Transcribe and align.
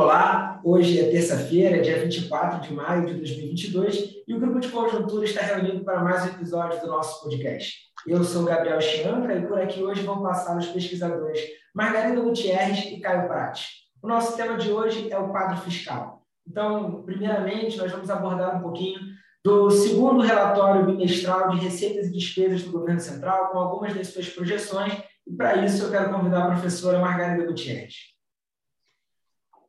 Olá, 0.00 0.60
hoje 0.62 1.00
é 1.00 1.10
terça-feira, 1.10 1.82
dia 1.82 1.98
24 1.98 2.60
de 2.60 2.72
maio 2.72 3.04
de 3.04 3.14
2022, 3.14 4.22
e 4.28 4.32
o 4.32 4.38
Grupo 4.38 4.60
de 4.60 4.68
Conjuntura 4.68 5.24
está 5.24 5.42
reunido 5.42 5.84
para 5.84 6.04
mais 6.04 6.22
um 6.22 6.28
episódio 6.28 6.80
do 6.80 6.86
nosso 6.86 7.24
podcast. 7.24 7.78
Eu 8.06 8.22
sou 8.22 8.44
Gabriel 8.44 8.80
Chianca 8.80 9.34
e 9.34 9.44
por 9.44 9.60
aqui 9.60 9.82
hoje 9.82 10.02
vão 10.02 10.22
passar 10.22 10.56
os 10.56 10.68
pesquisadores 10.68 11.40
Margarida 11.74 12.20
Gutierrez 12.20 12.84
e 12.92 13.00
Caio 13.00 13.26
Prates. 13.26 13.70
O 14.00 14.06
nosso 14.06 14.36
tema 14.36 14.56
de 14.56 14.70
hoje 14.70 15.10
é 15.10 15.18
o 15.18 15.30
quadro 15.30 15.60
fiscal. 15.62 16.22
Então, 16.48 17.02
primeiramente, 17.02 17.76
nós 17.76 17.90
vamos 17.90 18.08
abordar 18.08 18.56
um 18.56 18.62
pouquinho 18.62 19.00
do 19.44 19.68
segundo 19.68 20.20
relatório 20.20 20.86
bimestral 20.86 21.48
de 21.48 21.58
receitas 21.58 22.06
e 22.06 22.12
despesas 22.12 22.62
do 22.62 22.70
governo 22.70 23.00
central, 23.00 23.48
com 23.50 23.58
algumas 23.58 23.92
das 23.96 24.06
suas 24.06 24.28
projeções, 24.28 24.92
e 25.26 25.32
para 25.34 25.56
isso 25.64 25.82
eu 25.82 25.90
quero 25.90 26.12
convidar 26.12 26.44
a 26.44 26.50
professora 26.52 27.00
Margarida 27.00 27.44
Gutierrez. 27.44 28.16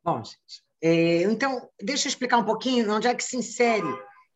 Bom, 0.02 0.22
gente, 0.24 0.64
é, 0.82 1.22
então, 1.22 1.68
deixa 1.80 2.06
eu 2.06 2.10
explicar 2.10 2.38
um 2.38 2.44
pouquinho 2.44 2.90
onde 2.92 3.06
é 3.06 3.14
que 3.14 3.24
se 3.24 3.36
insere 3.36 3.86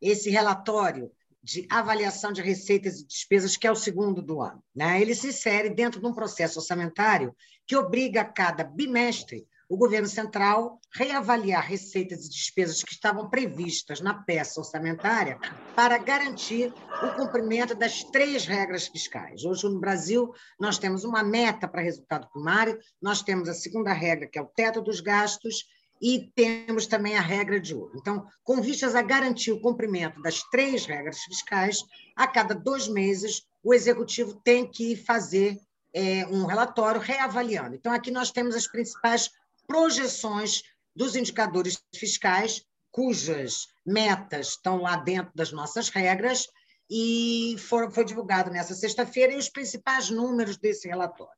esse 0.00 0.28
relatório 0.28 1.10
de 1.42 1.66
avaliação 1.70 2.32
de 2.32 2.40
receitas 2.40 3.00
e 3.00 3.06
despesas, 3.06 3.56
que 3.56 3.66
é 3.66 3.70
o 3.70 3.77
segundo 3.77 4.23
do 4.23 4.40
ano. 4.40 4.62
Né? 4.74 5.00
Ele 5.00 5.14
se 5.14 5.28
insere 5.28 5.68
dentro 5.68 6.00
de 6.00 6.06
um 6.06 6.14
processo 6.14 6.59
orçamentário 6.59 7.34
que 7.66 7.77
obriga 7.77 8.23
a 8.23 8.24
cada 8.24 8.64
bimestre 8.64 9.46
o 9.68 9.77
governo 9.77 10.06
central 10.06 10.78
reavaliar 10.95 11.64
receitas 11.64 12.27
e 12.27 12.30
despesas 12.30 12.82
que 12.82 12.92
estavam 12.92 13.28
previstas 13.28 14.00
na 14.00 14.14
peça 14.14 14.60
orçamentária 14.60 15.38
para 15.74 15.98
garantir 15.98 16.73
o 17.02 17.14
cumprimento 17.16 17.74
das 17.74 18.04
três 18.04 18.46
regras 18.46 18.87
fiscais. 18.87 19.45
Hoje, 19.45 19.64
no 19.64 19.80
Brasil, 19.80 20.32
nós 20.59 20.78
temos 20.78 21.04
uma 21.04 21.23
meta 21.23 21.66
para 21.66 21.82
resultado 21.82 22.28
primário, 22.30 22.78
nós 23.00 23.23
temos 23.23 23.48
a 23.48 23.54
segunda 23.54 23.92
regra, 23.92 24.29
que 24.29 24.38
é 24.38 24.42
o 24.42 24.46
teto 24.46 24.80
dos 24.80 25.01
gastos, 25.01 25.65
e 26.02 26.30
temos 26.35 26.87
também 26.87 27.16
a 27.16 27.20
regra 27.20 27.59
de 27.59 27.74
ouro. 27.74 27.92
Então, 27.96 28.26
com 28.42 28.60
vistas 28.60 28.95
a 28.95 29.02
garantir 29.02 29.52
o 29.52 29.60
cumprimento 29.60 30.20
das 30.20 30.42
três 30.51 30.85
regras 30.85 31.20
fiscais, 31.20 31.79
a 32.15 32.26
cada 32.26 32.54
dois 32.54 32.88
meses, 32.88 33.42
o 33.62 33.73
executivo 33.73 34.38
tem 34.45 34.70
que 34.70 34.96
fazer 34.96 35.59
é, 35.95 36.26
um 36.26 36.45
relatório 36.45 37.01
reavaliando. 37.01 37.74
Então, 37.74 37.92
aqui 37.92 38.10
nós 38.10 38.30
temos 38.30 38.54
as 38.54 38.66
principais 38.66 39.30
projeções 39.66 40.62
dos 40.95 41.16
indicadores 41.16 41.82
fiscais, 41.95 42.65
cujas 42.90 43.66
metas 43.84 44.48
estão 44.48 44.80
lá 44.80 44.96
dentro 44.96 45.32
das 45.34 45.51
nossas 45.51 45.88
regras, 45.88 46.46
e 46.90 47.57
foi 47.59 48.04
divulgado 48.04 48.51
nessa 48.51 48.74
sexta-feira 48.74 49.32
e 49.32 49.38
os 49.38 49.48
principais 49.48 50.10
números 50.10 50.57
desse 50.57 50.87
relatório. 50.87 51.32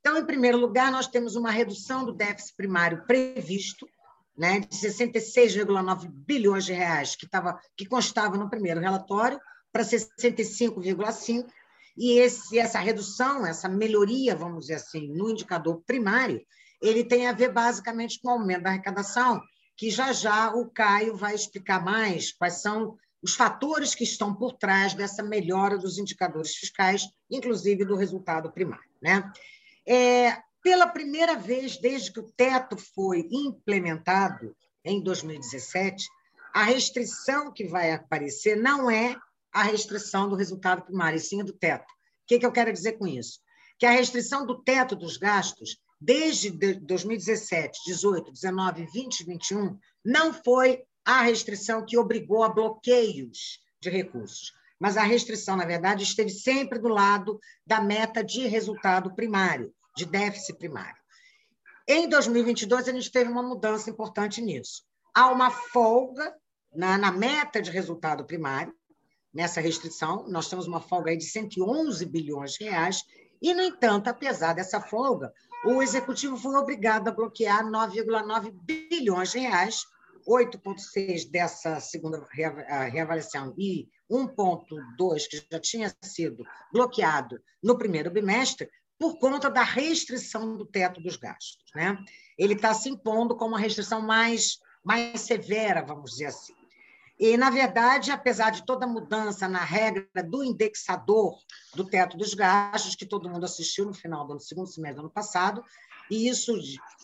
Então, 0.00 0.16
em 0.18 0.24
primeiro 0.24 0.58
lugar, 0.58 0.90
nós 0.90 1.06
temos 1.06 1.36
uma 1.36 1.50
redução 1.50 2.04
do 2.04 2.12
déficit 2.12 2.56
primário 2.56 3.04
previsto, 3.06 3.86
né, 4.36 4.60
de 4.60 4.76
66,9 4.76 6.08
bilhões 6.08 6.64
de 6.64 6.72
reais, 6.72 7.16
que, 7.16 7.28
tava, 7.28 7.58
que 7.76 7.86
constava 7.86 8.36
no 8.36 8.50
primeiro 8.50 8.80
relatório, 8.80 9.40
para 9.72 9.82
65,5, 9.82 11.46
e 11.96 12.18
esse, 12.18 12.58
essa 12.58 12.78
redução, 12.78 13.46
essa 13.46 13.68
melhoria, 13.68 14.36
vamos 14.36 14.66
dizer 14.66 14.74
assim, 14.74 15.08
no 15.08 15.30
indicador 15.30 15.82
primário, 15.86 16.40
ele 16.80 17.04
tem 17.04 17.26
a 17.26 17.32
ver 17.32 17.52
basicamente 17.52 18.20
com 18.20 18.28
o 18.28 18.32
aumento 18.32 18.62
da 18.62 18.70
arrecadação, 18.70 19.40
que 19.76 19.90
já 19.90 20.12
já 20.12 20.54
o 20.54 20.70
Caio 20.70 21.16
vai 21.16 21.34
explicar 21.34 21.84
mais 21.84 22.32
quais 22.32 22.62
são 22.62 22.96
os 23.22 23.34
fatores 23.34 23.94
que 23.94 24.04
estão 24.04 24.34
por 24.34 24.52
trás 24.52 24.94
dessa 24.94 25.22
melhora 25.22 25.76
dos 25.76 25.98
indicadores 25.98 26.54
fiscais, 26.54 27.08
inclusive 27.30 27.84
do 27.84 27.96
resultado 27.96 28.52
primário. 28.52 28.88
Né? 29.02 29.30
É, 29.86 30.38
pela 30.62 30.86
primeira 30.86 31.36
vez 31.36 31.76
desde 31.76 32.12
que 32.12 32.20
o 32.20 32.30
teto 32.36 32.76
foi 32.76 33.26
implementado 33.30 34.56
em 34.84 35.02
2017, 35.02 36.06
a 36.54 36.62
restrição 36.62 37.52
que 37.52 37.66
vai 37.66 37.92
aparecer 37.92 38.56
não 38.56 38.90
é 38.90 39.16
a 39.52 39.62
restrição 39.62 40.28
do 40.28 40.36
resultado 40.36 40.82
primário, 40.82 41.16
e 41.16 41.20
sim 41.20 41.44
do 41.44 41.52
teto. 41.52 41.84
O 41.84 42.26
que, 42.26 42.38
que 42.38 42.46
eu 42.46 42.52
quero 42.52 42.72
dizer 42.72 42.92
com 42.92 43.06
isso? 43.06 43.40
Que 43.78 43.86
a 43.86 43.90
restrição 43.90 44.46
do 44.46 44.62
teto 44.62 44.94
dos 44.96 45.16
gastos 45.16 45.78
desde 46.00 46.50
2017, 46.50 47.80
18, 47.86 48.32
19, 48.32 48.86
20 48.86 49.20
e 49.20 49.24
21, 49.24 49.78
não 50.04 50.32
foi 50.32 50.84
a 51.04 51.22
restrição 51.22 51.84
que 51.84 51.96
obrigou 51.96 52.42
a 52.42 52.48
bloqueios 52.48 53.60
de 53.80 53.88
recursos, 53.90 54.52
mas 54.78 54.96
a 54.96 55.02
restrição, 55.02 55.56
na 55.56 55.64
verdade, 55.64 56.02
esteve 56.02 56.30
sempre 56.30 56.78
do 56.78 56.88
lado 56.88 57.40
da 57.66 57.80
meta 57.80 58.22
de 58.22 58.46
resultado 58.46 59.14
primário, 59.14 59.72
de 59.96 60.04
déficit 60.04 60.58
primário. 60.58 60.96
Em 61.88 62.08
2022, 62.08 62.88
a 62.88 62.92
gente 62.92 63.10
teve 63.10 63.30
uma 63.30 63.42
mudança 63.42 63.88
importante 63.88 64.42
nisso. 64.42 64.82
Há 65.14 65.30
uma 65.30 65.50
folga 65.50 66.34
na, 66.74 66.98
na 66.98 67.10
meta 67.10 67.62
de 67.62 67.70
resultado 67.70 68.24
primário, 68.24 68.74
nessa 69.32 69.60
restrição, 69.60 70.26
nós 70.28 70.48
temos 70.48 70.66
uma 70.66 70.80
folga 70.80 71.16
de 71.16 71.24
111 71.24 72.04
bilhões 72.06 72.52
de 72.52 72.64
reais, 72.64 73.04
e, 73.40 73.52
no 73.52 73.62
entanto, 73.62 74.08
apesar 74.08 74.54
dessa 74.54 74.80
folga, 74.80 75.32
o 75.64 75.82
executivo 75.82 76.36
foi 76.36 76.54
obrigado 76.54 77.08
a 77.08 77.12
bloquear 77.12 77.64
9,9 77.64 78.52
bilhões 78.52 79.32
de 79.32 79.40
reais, 79.40 79.84
8,6 80.26 81.30
dessa 81.30 81.80
segunda 81.80 82.26
reavaliação 82.32 83.54
e 83.56 83.88
1,2 84.10 85.28
que 85.28 85.44
já 85.50 85.60
tinha 85.60 85.96
sido 86.02 86.44
bloqueado 86.72 87.40
no 87.62 87.78
primeiro 87.78 88.10
bimestre, 88.10 88.68
por 88.98 89.18
conta 89.18 89.50
da 89.50 89.62
restrição 89.62 90.56
do 90.56 90.64
teto 90.64 91.00
dos 91.00 91.16
gastos. 91.16 91.64
Né? 91.74 91.96
Ele 92.38 92.54
está 92.54 92.72
se 92.72 92.88
impondo 92.88 93.36
como 93.36 93.54
uma 93.54 93.60
restrição 93.60 94.00
mais, 94.00 94.58
mais 94.82 95.20
severa, 95.20 95.82
vamos 95.82 96.12
dizer 96.12 96.26
assim. 96.26 96.54
E, 97.18 97.36
na 97.36 97.48
verdade, 97.48 98.10
apesar 98.10 98.50
de 98.50 98.64
toda 98.64 98.84
a 98.84 98.88
mudança 98.88 99.48
na 99.48 99.64
regra 99.64 100.06
do 100.22 100.44
indexador 100.44 101.38
do 101.74 101.84
teto 101.84 102.16
dos 102.16 102.34
gastos, 102.34 102.94
que 102.94 103.06
todo 103.06 103.28
mundo 103.28 103.44
assistiu 103.44 103.86
no 103.86 103.94
final 103.94 104.26
do 104.26 104.38
segundo 104.38 104.68
semestre 104.68 104.96
do 104.96 105.06
ano 105.06 105.10
passado, 105.10 105.64
e 106.10 106.28
isso 106.28 106.52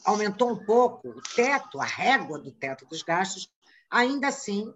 aumentou 0.04 0.50
um 0.50 0.64
pouco 0.64 1.08
o 1.08 1.22
teto, 1.34 1.80
a 1.80 1.84
régua 1.84 2.38
do 2.38 2.52
teto 2.52 2.86
dos 2.86 3.02
gastos, 3.02 3.50
ainda 3.90 4.28
assim 4.28 4.72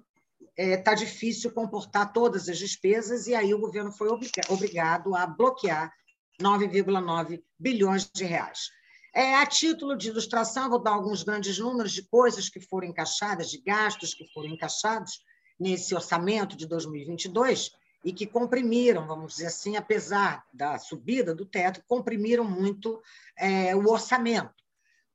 está 0.57 0.93
é, 0.93 0.95
difícil 0.95 1.53
comportar 1.53 2.13
todas 2.13 2.49
as 2.49 2.59
despesas, 2.59 3.27
e 3.27 3.35
aí 3.35 3.53
o 3.53 3.61
governo 3.61 3.93
foi 3.93 4.09
obrigado 4.49 5.15
a 5.15 5.27
bloquear 5.27 5.93
9,9 6.41 7.43
bilhões 7.59 8.11
de 8.11 8.25
reais. 8.25 8.71
É, 9.16 9.34
a 9.34 9.47
título 9.47 9.97
de 9.97 10.09
ilustração, 10.09 10.69
vou 10.69 10.78
dar 10.78 10.91
alguns 10.91 11.22
grandes 11.22 11.59
números 11.59 11.93
de 11.93 12.03
coisas 12.03 12.50
que 12.50 12.60
foram 12.60 12.88
encaixadas, 12.88 13.50
de 13.50 13.56
gastos 13.62 14.12
que 14.12 14.31
foram 14.31 14.50
encaixados 14.50 15.25
nesse 15.59 15.94
orçamento 15.94 16.54
de 16.54 16.66
2022 16.66 17.71
e 18.04 18.12
que 18.12 18.27
comprimiram, 18.27 19.06
vamos 19.06 19.32
dizer 19.32 19.47
assim, 19.47 19.75
apesar 19.75 20.44
da 20.53 20.78
subida 20.78 21.34
do 21.34 21.47
teto, 21.47 21.82
comprimiram 21.88 22.44
muito 22.44 23.00
é, 23.38 23.75
o 23.75 23.91
orçamento. 23.91 24.53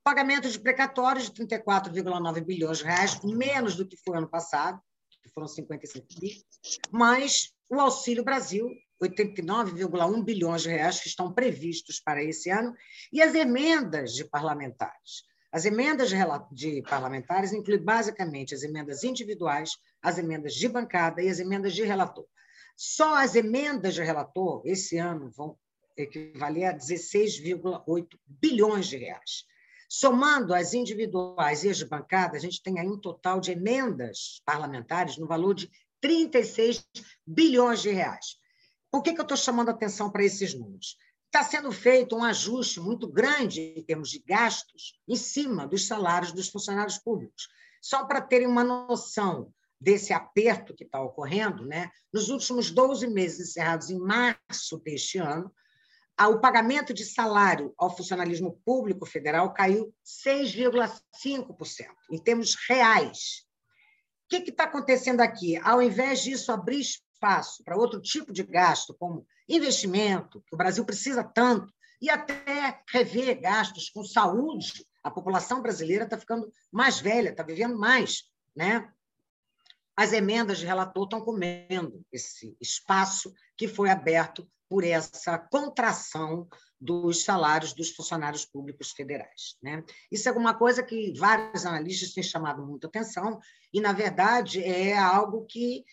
Pagamento 0.03 0.49
de 0.49 0.59
precatórios 0.59 1.29
de 1.29 1.45
34,9 1.45 2.43
bilhões 2.43 2.79
de 2.79 2.85
reais, 2.85 3.21
menos 3.23 3.75
do 3.75 3.87
que 3.87 3.97
foi 3.97 4.17
ano 4.17 4.27
passado, 4.27 4.81
que 5.21 5.29
foram 5.29 5.47
55 5.47 6.07
bilhões, 6.19 6.43
mas 6.89 7.53
o 7.69 7.79
Auxílio 7.79 8.23
Brasil, 8.23 8.67
89,1 9.01 10.23
bilhões 10.23 10.61
de 10.61 10.69
reais 10.69 10.99
que 10.99 11.07
estão 11.07 11.33
previstos 11.33 11.99
para 11.99 12.23
esse 12.23 12.49
ano, 12.49 12.75
e 13.11 13.21
as 13.21 13.33
emendas 13.33 14.13
de 14.13 14.23
parlamentares. 14.25 15.23
As 15.51 15.65
emendas 15.65 16.09
de, 16.51 16.81
parlamentares 16.83 17.51
incluem 17.51 17.83
basicamente 17.83 18.55
as 18.55 18.63
emendas 18.63 19.03
individuais, 19.03 19.71
as 20.01 20.17
emendas 20.17 20.53
de 20.53 20.67
bancada 20.69 21.21
e 21.21 21.29
as 21.29 21.39
emendas 21.39 21.73
de 21.73 21.83
relator. 21.83 22.25
Só 22.77 23.15
as 23.15 23.35
emendas 23.35 23.95
de 23.95 24.01
relator, 24.01 24.61
esse 24.65 24.97
ano, 24.97 25.29
vão 25.29 25.57
equivaler 25.97 26.69
a 26.69 26.73
16,8 26.73 28.07
bilhões 28.25 28.87
de 28.87 28.97
reais. 28.97 29.45
Somando 29.89 30.53
as 30.53 30.73
individuais 30.73 31.65
e 31.65 31.69
as 31.69 31.77
de 31.77 31.85
bancada, 31.85 32.37
a 32.37 32.39
gente 32.39 32.63
tem 32.63 32.79
aí 32.79 32.87
um 32.87 32.97
total 32.97 33.41
de 33.41 33.51
emendas 33.51 34.41
parlamentares 34.45 35.17
no 35.17 35.27
valor 35.27 35.53
de 35.53 35.69
36 35.99 36.87
bilhões 37.27 37.81
de 37.81 37.89
reais. 37.89 38.37
Por 38.91 39.01
que, 39.01 39.13
que 39.13 39.21
eu 39.21 39.23
estou 39.23 39.37
chamando 39.37 39.69
atenção 39.69 40.11
para 40.11 40.25
esses 40.25 40.53
números? 40.53 40.97
Está 41.27 41.43
sendo 41.43 41.71
feito 41.71 42.13
um 42.13 42.23
ajuste 42.25 42.81
muito 42.81 43.07
grande 43.07 43.73
em 43.77 43.81
termos 43.81 44.09
de 44.09 44.19
gastos 44.19 44.99
em 45.07 45.15
cima 45.15 45.65
dos 45.65 45.87
salários 45.87 46.33
dos 46.33 46.49
funcionários 46.49 46.97
públicos. 46.97 47.47
Só 47.81 48.05
para 48.05 48.19
terem 48.19 48.47
uma 48.47 48.65
noção 48.65 49.53
desse 49.79 50.11
aperto 50.11 50.75
que 50.75 50.83
está 50.83 51.01
ocorrendo, 51.01 51.65
né? 51.65 51.89
nos 52.13 52.29
últimos 52.29 52.69
12 52.69 53.07
meses 53.07 53.49
encerrados 53.49 53.89
em 53.89 53.97
março 53.97 54.77
deste 54.83 55.17
ano, 55.17 55.51
o 56.19 56.39
pagamento 56.39 56.93
de 56.93 57.05
salário 57.05 57.73
ao 57.77 57.95
funcionalismo 57.95 58.61
público 58.63 59.05
federal 59.05 59.53
caiu 59.53 59.91
6,5%, 60.05 61.87
em 62.11 62.19
termos 62.19 62.55
reais. 62.67 63.45
O 64.25 64.29
que 64.29 64.49
está 64.51 64.65
acontecendo 64.65 65.21
aqui? 65.21 65.57
Ao 65.57 65.81
invés 65.81 66.21
disso 66.21 66.51
abrir 66.51 66.83
espaço 67.21 67.63
para 67.63 67.77
outro 67.77 68.01
tipo 68.01 68.33
de 68.33 68.41
gasto, 68.41 68.95
como 68.95 69.27
investimento, 69.47 70.41
que 70.47 70.55
o 70.55 70.57
Brasil 70.57 70.83
precisa 70.83 71.23
tanto, 71.23 71.71
e 72.01 72.09
até 72.09 72.81
rever 72.91 73.39
gastos 73.39 73.91
com 73.91 74.03
saúde, 74.03 74.87
A 75.03 75.09
população 75.09 75.61
brasileira 75.61 76.03
está 76.03 76.17
ficando 76.17 76.51
mais 76.71 76.99
velha, 76.99 77.29
está 77.29 77.43
vivendo 77.43 77.77
mais. 77.77 78.23
Né? 78.55 78.87
As 79.95 80.13
emendas 80.13 80.59
de 80.59 80.65
relator 80.65 81.03
estão 81.05 81.21
comendo 81.21 82.05
esse 82.11 82.55
espaço 82.61 83.33
que 83.57 83.67
foi 83.67 83.89
aberto 83.89 84.47
por 84.69 84.83
essa 84.83 85.37
contração 85.37 86.47
dos 86.79 87.23
salários 87.23 87.73
dos 87.73 87.91
funcionários 87.91 88.45
públicos 88.45 88.91
federais. 88.91 89.57
Né? 89.61 89.83
Isso 90.11 90.27
é 90.27 90.29
alguma 90.29 90.53
coisa 90.53 90.81
que 90.81 91.13
vários 91.17 91.65
analistas 91.65 92.13
têm 92.13 92.23
chamado 92.23 92.65
muita 92.65 92.87
atenção, 92.87 93.39
e, 93.73 93.79
na 93.79 93.93
verdade, 93.93 94.63
é 94.63 94.97
algo 94.97 95.45
que, 95.45 95.83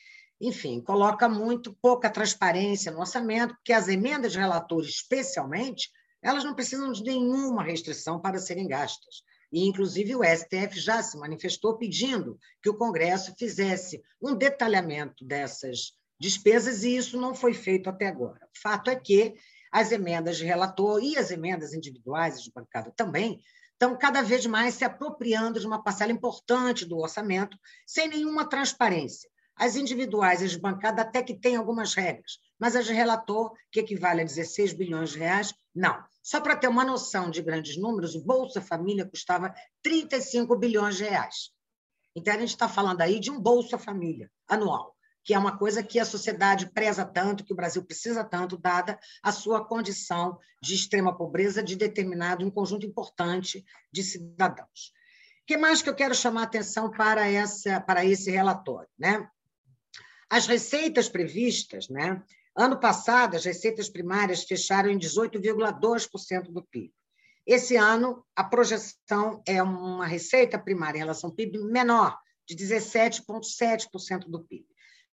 enfim, 0.40 0.81
coloca 0.81 1.29
muito 1.29 1.73
pouca 1.82 2.08
transparência 2.08 2.93
no 2.93 3.00
orçamento, 3.00 3.55
porque 3.55 3.73
as 3.73 3.88
emendas 3.88 4.32
de 4.32 4.38
relatores, 4.38 4.90
especialmente, 4.90 5.90
elas 6.23 6.44
não 6.44 6.55
precisam 6.55 6.93
de 6.93 7.02
nenhuma 7.02 7.62
restrição 7.62 8.20
para 8.20 8.38
serem 8.38 8.69
gastas. 8.69 9.23
E, 9.52 9.67
inclusive, 9.67 10.14
o 10.14 10.23
STF 10.23 10.79
já 10.79 11.02
se 11.02 11.17
manifestou 11.17 11.76
pedindo 11.76 12.38
que 12.62 12.69
o 12.69 12.76
Congresso 12.76 13.35
fizesse 13.38 14.02
um 14.20 14.35
detalhamento 14.35 15.25
dessas 15.25 15.93
despesas, 16.20 16.85
e 16.85 16.96
isso 16.96 17.19
não 17.19 17.35
foi 17.35 17.55
feito 17.55 17.88
até 17.88 18.06
agora. 18.06 18.40
O 18.55 18.61
fato 18.61 18.90
é 18.90 18.96
que 18.96 19.35
as 19.73 19.93
emendas 19.93 20.37
de 20.37 20.44
relator 20.44 21.02
e 21.02 21.17
as 21.17 21.31
emendas 21.31 21.73
individuais 21.73 22.43
de 22.43 22.50
bancada 22.52 22.93
também 22.96 23.40
estão 23.73 23.96
cada 23.96 24.23
vez 24.23 24.44
mais 24.44 24.75
se 24.75 24.85
apropriando 24.85 25.61
de 25.61 25.67
uma 25.67 25.82
parcela 25.82 26.11
importante 26.11 26.85
do 26.85 26.99
orçamento, 26.99 27.56
sem 27.87 28.08
nenhuma 28.08 28.49
transparência. 28.49 29.31
As 29.58 29.76
individuais 29.76 30.43
as 30.43 30.52
de 30.52 30.58
bancada 30.58 31.02
até 31.02 31.22
que 31.22 31.34
têm 31.34 31.56
algumas 31.56 31.94
regras, 31.94 32.38
mas 32.58 32.76
as 32.76 32.87
de 32.87 32.93
relator, 32.93 33.52
que 33.70 33.81
equivale 33.81 34.22
a 34.22 34.25
16 34.25 34.72
bilhões 34.72 35.10
de 35.10 35.19
reais, 35.19 35.52
não. 35.75 36.02
Só 36.22 36.40
para 36.40 36.56
ter 36.56 36.69
uma 36.69 36.84
noção 36.84 37.31
de 37.31 37.43
grandes 37.43 37.76
números, 37.76 38.14
o 38.14 38.25
Bolsa 38.25 38.60
Família 38.60 39.06
custava 39.06 39.52
35 39.82 40.56
bilhões 40.56 40.96
de 40.96 41.05
reais. 41.05 41.50
Então, 42.14 42.34
a 42.34 42.38
gente 42.38 42.50
está 42.50 42.69
falando 42.69 43.00
aí 43.00 43.20
de 43.20 43.31
um 43.31 43.40
Bolsa 43.40 43.78
Família 43.78 44.31
anual 44.49 44.96
que 45.28 45.34
é 45.34 45.38
uma 45.38 45.58
coisa 45.58 45.82
que 45.82 46.00
a 46.00 46.06
sociedade 46.06 46.70
preza 46.70 47.04
tanto, 47.04 47.44
que 47.44 47.52
o 47.52 47.56
Brasil 47.56 47.84
precisa 47.84 48.25
tanto, 48.25 48.56
dada 48.56 48.99
a 49.22 49.31
sua 49.31 49.62
condição 49.62 50.38
de 50.62 50.75
extrema 50.75 51.14
pobreza 51.14 51.62
de 51.62 51.76
determinado 51.76 52.46
um 52.46 52.50
conjunto 52.50 52.87
importante 52.87 53.62
de 53.93 54.02
cidadãos. 54.02 54.94
O 55.43 55.46
que 55.46 55.58
mais 55.58 55.82
que 55.82 55.90
eu 55.90 55.94
quero 55.94 56.14
chamar 56.14 56.40
a 56.40 56.44
atenção 56.44 56.90
para, 56.90 57.28
essa, 57.28 57.78
para 57.78 58.06
esse 58.06 58.31
relatório? 58.31 58.88
Né? 58.99 59.28
As 60.30 60.46
receitas 60.46 61.08
previstas, 61.08 61.88
né? 61.88 62.22
ano 62.58 62.78
passado, 62.78 63.36
as 63.36 63.44
receitas 63.44 63.88
primárias 63.88 64.42
fecharam 64.42 64.90
em 64.90 64.98
18,2% 64.98 66.50
do 66.50 66.62
PIB. 66.64 66.92
Esse 67.46 67.76
ano, 67.76 68.26
a 68.36 68.44
projeção 68.44 69.42
é 69.46 69.62
uma 69.62 70.06
receita 70.06 70.58
primária 70.58 70.98
em 70.98 71.00
relação 71.00 71.30
ao 71.30 71.36
PIB 71.36 71.58
menor, 71.64 72.19
de 72.46 72.56
17,7% 72.56 74.28
do 74.28 74.44
PIB. 74.44 74.66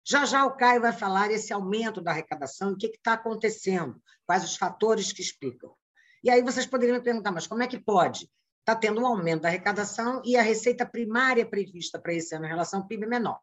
Já 0.04 0.24
já 0.24 0.44
o 0.44 0.56
Caio 0.56 0.80
vai 0.80 0.92
falar 0.92 1.30
esse 1.30 1.52
aumento 1.52 2.00
da 2.00 2.12
arrecadação 2.12 2.72
o 2.72 2.76
que 2.76 2.86
está 2.86 3.14
acontecendo, 3.14 4.00
quais 4.24 4.44
os 4.44 4.56
fatores 4.56 5.12
que 5.12 5.20
explicam. 5.20 5.74
E 6.24 6.30
aí 6.30 6.42
vocês 6.42 6.64
poderiam 6.64 6.96
me 6.96 7.04
perguntar, 7.04 7.32
mas 7.32 7.46
como 7.46 7.62
é 7.62 7.66
que 7.66 7.78
pode? 7.78 8.30
Está 8.60 8.76
tendo 8.76 9.00
um 9.00 9.06
aumento 9.06 9.42
da 9.42 9.48
arrecadação 9.48 10.22
e 10.24 10.36
a 10.36 10.42
receita 10.42 10.86
primária 10.86 11.44
prevista 11.44 11.98
para 11.98 12.14
esse 12.14 12.34
ano 12.34 12.46
em 12.46 12.48
relação 12.48 12.80
ao 12.80 12.86
PIB 12.86 13.06
menor. 13.06 13.40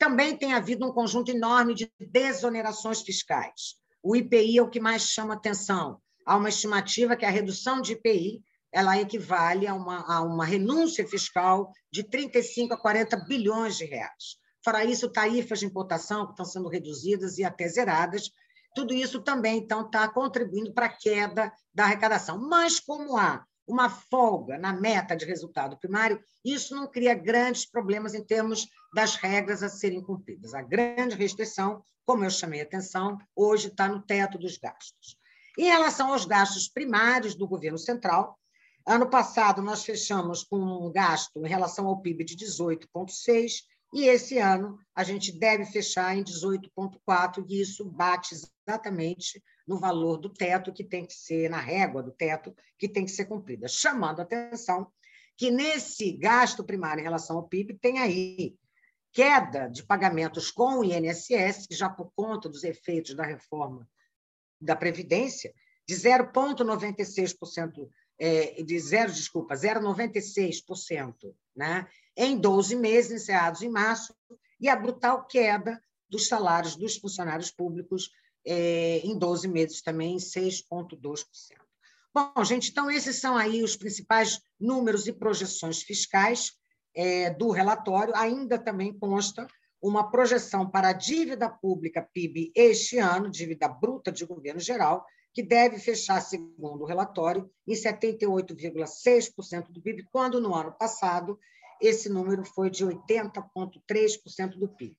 Também 0.00 0.34
tem 0.34 0.54
havido 0.54 0.86
um 0.86 0.92
conjunto 0.94 1.30
enorme 1.30 1.74
de 1.74 1.92
desonerações 2.00 3.02
fiscais. 3.02 3.74
O 4.02 4.16
IPI 4.16 4.56
é 4.56 4.62
o 4.62 4.70
que 4.70 4.80
mais 4.80 5.02
chama 5.02 5.34
atenção. 5.34 6.00
Há 6.24 6.38
uma 6.38 6.48
estimativa 6.48 7.14
que 7.14 7.26
a 7.26 7.30
redução 7.30 7.82
de 7.82 7.92
IPI 7.92 8.42
ela 8.72 8.98
equivale 8.98 9.66
a 9.66 9.74
uma, 9.74 10.00
a 10.10 10.22
uma 10.22 10.46
renúncia 10.46 11.06
fiscal 11.06 11.70
de 11.92 12.02
35 12.02 12.72
a 12.72 12.80
40 12.80 13.14
bilhões 13.26 13.76
de 13.76 13.84
reais. 13.84 14.38
Fora 14.64 14.86
isso, 14.86 15.12
tarifas 15.12 15.58
de 15.58 15.66
importação 15.66 16.24
que 16.24 16.32
estão 16.32 16.46
sendo 16.46 16.70
reduzidas 16.70 17.36
e 17.36 17.44
até 17.44 17.68
zeradas. 17.68 18.30
Tudo 18.74 18.94
isso 18.94 19.20
também 19.20 19.58
então 19.58 19.84
está 19.84 20.08
contribuindo 20.08 20.72
para 20.72 20.86
a 20.86 20.96
queda 20.96 21.52
da 21.74 21.84
arrecadação. 21.84 22.38
Mas 22.38 22.80
como 22.80 23.18
há 23.18 23.44
uma 23.70 23.88
folga 23.88 24.58
na 24.58 24.72
meta 24.72 25.16
de 25.16 25.24
resultado 25.24 25.78
primário, 25.78 26.20
isso 26.44 26.74
não 26.74 26.90
cria 26.90 27.14
grandes 27.14 27.64
problemas 27.64 28.14
em 28.14 28.24
termos 28.24 28.68
das 28.92 29.14
regras 29.14 29.62
a 29.62 29.68
serem 29.68 30.02
cumpridas. 30.02 30.54
A 30.54 30.62
grande 30.62 31.14
restrição, 31.14 31.82
como 32.04 32.24
eu 32.24 32.30
chamei 32.30 32.60
a 32.60 32.64
atenção, 32.64 33.16
hoje 33.34 33.68
está 33.68 33.88
no 33.88 34.02
teto 34.02 34.36
dos 34.36 34.58
gastos. 34.58 35.16
Em 35.56 35.64
relação 35.64 36.12
aos 36.12 36.24
gastos 36.24 36.68
primários 36.68 37.34
do 37.34 37.46
governo 37.46 37.78
central, 37.78 38.36
ano 38.86 39.08
passado 39.08 39.62
nós 39.62 39.84
fechamos 39.84 40.42
com 40.42 40.58
um 40.58 40.90
gasto 40.90 41.44
em 41.44 41.48
relação 41.48 41.86
ao 41.86 42.00
PIB 42.00 42.24
de 42.24 42.36
18,6%, 42.36 43.62
e 43.92 44.04
esse 44.04 44.38
ano 44.38 44.78
a 44.94 45.02
gente 45.02 45.36
deve 45.36 45.64
fechar 45.64 46.16
em 46.16 46.22
18,4, 46.22 47.44
e 47.48 47.60
isso 47.60 47.84
bate 47.84 48.34
exatamente 48.34 49.42
no 49.66 49.78
valor 49.78 50.16
do 50.16 50.28
teto 50.28 50.72
que 50.72 50.84
tem 50.84 51.04
que 51.04 51.14
ser, 51.14 51.50
na 51.50 51.60
régua 51.60 52.02
do 52.02 52.12
teto 52.12 52.54
que 52.78 52.88
tem 52.88 53.04
que 53.04 53.10
ser 53.10 53.26
cumprida. 53.26 53.68
Chamando 53.68 54.20
a 54.20 54.22
atenção 54.22 54.90
que 55.36 55.50
nesse 55.50 56.12
gasto 56.12 56.64
primário 56.64 57.00
em 57.00 57.04
relação 57.04 57.36
ao 57.36 57.48
PIB 57.48 57.78
tem 57.78 57.98
aí 57.98 58.54
queda 59.12 59.68
de 59.68 59.82
pagamentos 59.82 60.50
com 60.50 60.78
o 60.78 60.84
INSS, 60.84 61.66
já 61.70 61.88
por 61.88 62.12
conta 62.14 62.48
dos 62.48 62.62
efeitos 62.62 63.14
da 63.14 63.24
reforma 63.24 63.88
da 64.60 64.76
Previdência, 64.76 65.52
de 65.88 65.94
0,96%, 65.94 67.88
é, 68.18 68.62
de 68.62 68.78
zero, 68.78 69.10
desculpa, 69.10 69.54
0,96%, 69.54 71.34
né? 71.56 71.88
Em 72.24 72.36
12 72.36 72.76
meses, 72.76 73.22
encerrados 73.22 73.62
em 73.62 73.70
março, 73.70 74.14
e 74.60 74.68
a 74.68 74.76
brutal 74.76 75.26
queda 75.26 75.82
dos 76.08 76.28
salários 76.28 76.76
dos 76.76 76.96
funcionários 76.96 77.50
públicos 77.50 78.10
é, 78.44 78.98
em 78.98 79.18
12 79.18 79.48
meses 79.48 79.80
também, 79.80 80.14
em 80.14 80.18
6,2%. 80.18 81.24
Bom, 82.12 82.44
gente, 82.44 82.70
então 82.70 82.90
esses 82.90 83.16
são 83.16 83.36
aí 83.36 83.62
os 83.62 83.76
principais 83.76 84.40
números 84.58 85.06
e 85.06 85.12
projeções 85.12 85.82
fiscais 85.82 86.52
é, 86.94 87.30
do 87.30 87.50
relatório. 87.50 88.14
Ainda 88.16 88.58
também 88.58 88.92
consta 88.92 89.46
uma 89.80 90.10
projeção 90.10 90.68
para 90.68 90.88
a 90.88 90.92
dívida 90.92 91.48
pública 91.48 92.06
PIB 92.12 92.52
este 92.54 92.98
ano, 92.98 93.30
dívida 93.30 93.68
bruta 93.68 94.12
de 94.12 94.26
governo 94.26 94.60
geral, 94.60 95.06
que 95.32 95.42
deve 95.42 95.78
fechar, 95.78 96.20
segundo 96.20 96.82
o 96.82 96.86
relatório, 96.86 97.48
em 97.66 97.74
78,6% 97.74 99.70
do 99.70 99.80
PIB, 99.80 100.06
quando 100.10 100.40
no 100.40 100.54
ano 100.54 100.72
passado 100.72 101.38
esse 101.80 102.08
número 102.08 102.44
foi 102.44 102.70
de 102.70 102.84
80,3% 102.84 104.58
do 104.58 104.68
PIB. 104.68 104.96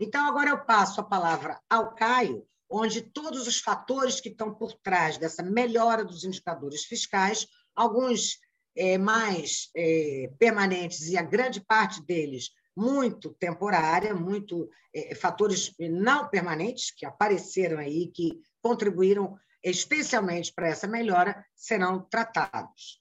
Então, 0.00 0.26
agora 0.26 0.50
eu 0.50 0.64
passo 0.64 1.00
a 1.00 1.04
palavra 1.04 1.60
ao 1.70 1.94
Caio, 1.94 2.46
onde 2.68 3.02
todos 3.02 3.46
os 3.46 3.60
fatores 3.60 4.20
que 4.20 4.28
estão 4.28 4.52
por 4.52 4.72
trás 4.72 5.16
dessa 5.18 5.42
melhora 5.42 6.04
dos 6.04 6.24
indicadores 6.24 6.84
fiscais, 6.84 7.46
alguns 7.74 8.38
é, 8.76 8.98
mais 8.98 9.70
é, 9.76 10.30
permanentes 10.38 11.08
e 11.08 11.16
a 11.16 11.22
grande 11.22 11.60
parte 11.60 12.04
deles 12.04 12.50
muito 12.76 13.32
temporária, 13.34 14.14
muito 14.14 14.68
é, 14.92 15.14
fatores 15.14 15.72
não 15.78 16.28
permanentes 16.28 16.90
que 16.90 17.06
apareceram 17.06 17.78
aí, 17.78 18.08
que 18.08 18.40
contribuíram 18.60 19.38
especialmente 19.62 20.52
para 20.52 20.68
essa 20.68 20.86
melhora, 20.86 21.44
serão 21.54 22.00
tratados. 22.10 23.00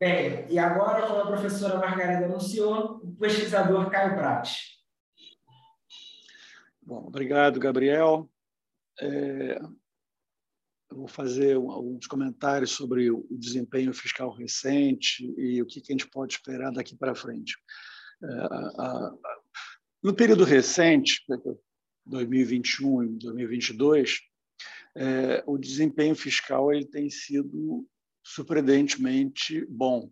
Bem, 0.00 0.46
e 0.50 0.58
agora, 0.58 1.06
como 1.06 1.20
a 1.20 1.26
professora 1.26 1.78
Margarida 1.78 2.26
anunciou, 2.26 2.96
o 2.96 3.16
pesquisador 3.16 3.88
Caio 3.90 4.16
Prates. 4.16 4.74
Bom, 6.82 7.06
obrigado, 7.06 7.60
Gabriel. 7.60 8.28
É, 9.00 9.60
vou 10.90 11.08
fazer 11.08 11.56
alguns 11.56 12.06
comentários 12.06 12.72
sobre 12.72 13.10
o 13.10 13.26
desempenho 13.30 13.94
fiscal 13.94 14.30
recente 14.30 15.24
e 15.38 15.62
o 15.62 15.66
que, 15.66 15.80
a 15.80 15.92
gente 15.92 16.08
pode 16.08 16.34
esperar 16.34 16.72
daqui 16.72 16.96
para 16.96 17.14
frente. 17.14 17.56
É, 18.22 18.26
a, 18.26 18.56
a, 18.78 19.14
no 20.02 20.12
período 20.12 20.44
recente, 20.44 21.24
2021 22.04 23.04
e 23.04 23.08
2022, 23.18 24.20
é, 24.96 25.42
o 25.46 25.56
desempenho 25.56 26.14
fiscal 26.14 26.72
ele 26.72 26.84
tem 26.84 27.08
sido 27.08 27.86
surpreendentemente 28.24 29.64
bom. 29.68 30.10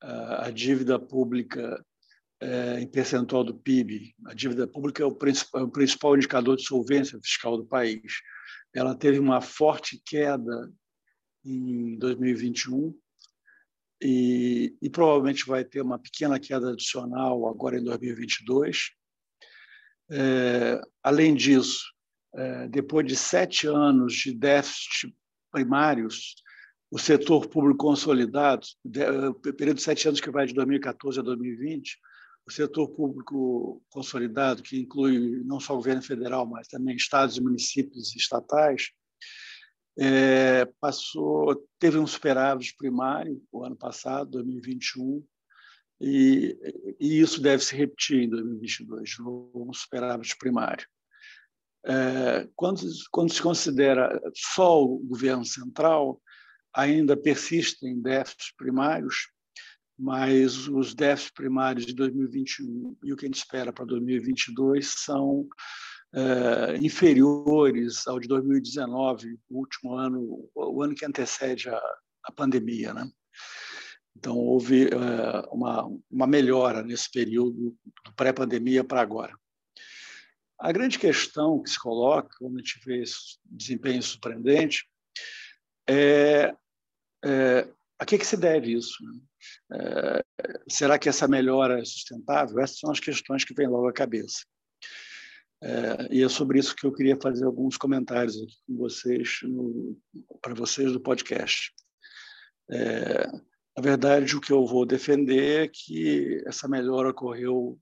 A 0.00 0.50
dívida 0.50 0.98
pública 0.98 1.84
é, 2.40 2.80
em 2.80 2.86
percentual 2.86 3.42
do 3.42 3.54
PIB, 3.54 4.14
a 4.26 4.34
dívida 4.34 4.66
pública 4.66 5.02
é 5.02 5.06
o 5.06 5.18
é 5.54 5.62
o 5.62 5.70
principal 5.70 6.16
indicador 6.16 6.56
de 6.56 6.64
solvência 6.64 7.18
fiscal 7.22 7.56
do 7.56 7.66
país. 7.66 8.20
Ela 8.74 8.94
teve 8.94 9.18
uma 9.18 9.40
forte 9.40 10.00
queda 10.04 10.70
em 11.44 11.96
2021 11.98 12.94
e, 14.02 14.76
e 14.82 14.90
provavelmente 14.90 15.46
vai 15.46 15.64
ter 15.64 15.80
uma 15.80 15.98
pequena 15.98 16.38
queda 16.38 16.72
adicional 16.72 17.48
agora 17.48 17.78
em 17.78 17.84
2022. 17.84 18.90
É, 20.10 20.80
além 21.02 21.34
disso, 21.34 21.84
é, 22.34 22.68
depois 22.68 23.06
de 23.06 23.16
sete 23.16 23.66
anos 23.66 24.14
de 24.14 24.32
déficit 24.34 25.14
primários, 25.50 26.34
o 26.90 26.98
setor 26.98 27.48
público 27.48 27.78
consolidado, 27.78 28.66
período 29.56 29.76
de 29.76 29.82
sete 29.82 30.06
anos 30.08 30.20
que 30.20 30.30
vai 30.30 30.46
de 30.46 30.54
2014 30.54 31.18
a 31.18 31.22
2020, 31.22 31.98
o 32.46 32.52
setor 32.52 32.88
público 32.90 33.82
consolidado, 33.90 34.62
que 34.62 34.78
inclui 34.78 35.42
não 35.44 35.58
só 35.58 35.72
o 35.72 35.76
governo 35.76 36.02
federal, 36.02 36.46
mas 36.46 36.68
também 36.68 36.94
estados 36.94 37.38
municípios 37.40 38.14
e 38.14 38.18
estatais, 38.18 38.90
é, 39.98 40.64
passou, 40.80 41.66
teve 41.78 41.98
um 41.98 42.06
superávit 42.06 42.76
primário 42.76 43.42
o 43.50 43.64
ano 43.64 43.74
passado, 43.74 44.30
2021, 44.30 45.24
e, 46.00 46.56
e 47.00 47.20
isso 47.20 47.40
deve 47.40 47.64
se 47.64 47.74
repetir 47.74 48.22
em 48.24 48.28
2022, 48.28 49.16
um 49.54 49.72
superávit 49.72 50.36
primário. 50.38 50.86
É, 51.84 52.48
quando, 52.54 52.80
quando 53.10 53.32
se 53.32 53.40
considera 53.40 54.20
só 54.34 54.84
o 54.84 54.98
governo 54.98 55.44
central, 55.44 56.20
ainda 56.76 57.16
persistem 57.16 58.00
déficits 58.00 58.52
primários, 58.54 59.30
mas 59.98 60.68
os 60.68 60.94
déficits 60.94 61.32
primários 61.32 61.86
de 61.86 61.94
2021 61.94 62.96
e 63.02 63.12
o 63.12 63.16
que 63.16 63.24
a 63.24 63.28
gente 63.28 63.38
espera 63.38 63.72
para 63.72 63.86
2022 63.86 64.86
são 64.86 65.48
é, 66.14 66.76
inferiores 66.76 68.06
ao 68.06 68.20
de 68.20 68.28
2019, 68.28 69.38
o 69.48 69.58
último 69.58 69.94
ano, 69.94 70.50
o 70.54 70.82
ano 70.82 70.94
que 70.94 71.06
antecede 71.06 71.70
a, 71.70 71.80
a 72.24 72.32
pandemia, 72.32 72.92
né? 72.92 73.10
Então 74.14 74.36
houve 74.36 74.88
é, 74.88 75.48
uma, 75.50 75.88
uma 76.10 76.26
melhora 76.26 76.82
nesse 76.82 77.10
período 77.10 77.76
do 78.04 78.12
pré-pandemia 78.14 78.84
para 78.84 79.00
agora. 79.00 79.34
A 80.58 80.72
grande 80.72 80.98
questão 80.98 81.62
que 81.62 81.70
se 81.70 81.78
coloca 81.78 82.36
quando 82.38 82.56
a 82.56 82.58
gente 82.58 82.80
vê 82.84 83.02
esse 83.02 83.38
desempenho 83.44 84.02
surpreendente 84.02 84.86
é 85.88 86.54
é, 87.24 87.68
a 87.98 88.04
que, 88.04 88.18
que 88.18 88.26
se 88.26 88.36
deve 88.36 88.72
isso? 88.72 88.96
É, 89.72 90.24
será 90.68 90.98
que 90.98 91.08
essa 91.08 91.26
melhora 91.26 91.80
é 91.80 91.84
sustentável? 91.84 92.60
Essas 92.60 92.78
são 92.78 92.90
as 92.90 93.00
questões 93.00 93.44
que 93.44 93.54
vêm 93.54 93.68
logo 93.68 93.88
à 93.88 93.92
cabeça. 93.92 94.44
É, 95.62 96.14
e 96.14 96.22
é 96.22 96.28
sobre 96.28 96.58
isso 96.58 96.76
que 96.76 96.86
eu 96.86 96.92
queria 96.92 97.16
fazer 97.16 97.44
alguns 97.44 97.76
comentários 97.76 98.36
aqui 98.36 98.56
com 98.66 98.76
vocês, 98.76 99.40
para 100.42 100.54
vocês 100.54 100.92
do 100.92 101.00
podcast. 101.00 101.72
É, 102.70 103.26
na 103.76 103.82
verdade, 103.82 104.36
o 104.36 104.40
que 104.40 104.52
eu 104.52 104.66
vou 104.66 104.84
defender 104.84 105.64
é 105.64 105.68
que 105.68 106.42
essa 106.46 106.68
melhora 106.68 107.10
ocorreu 107.10 107.78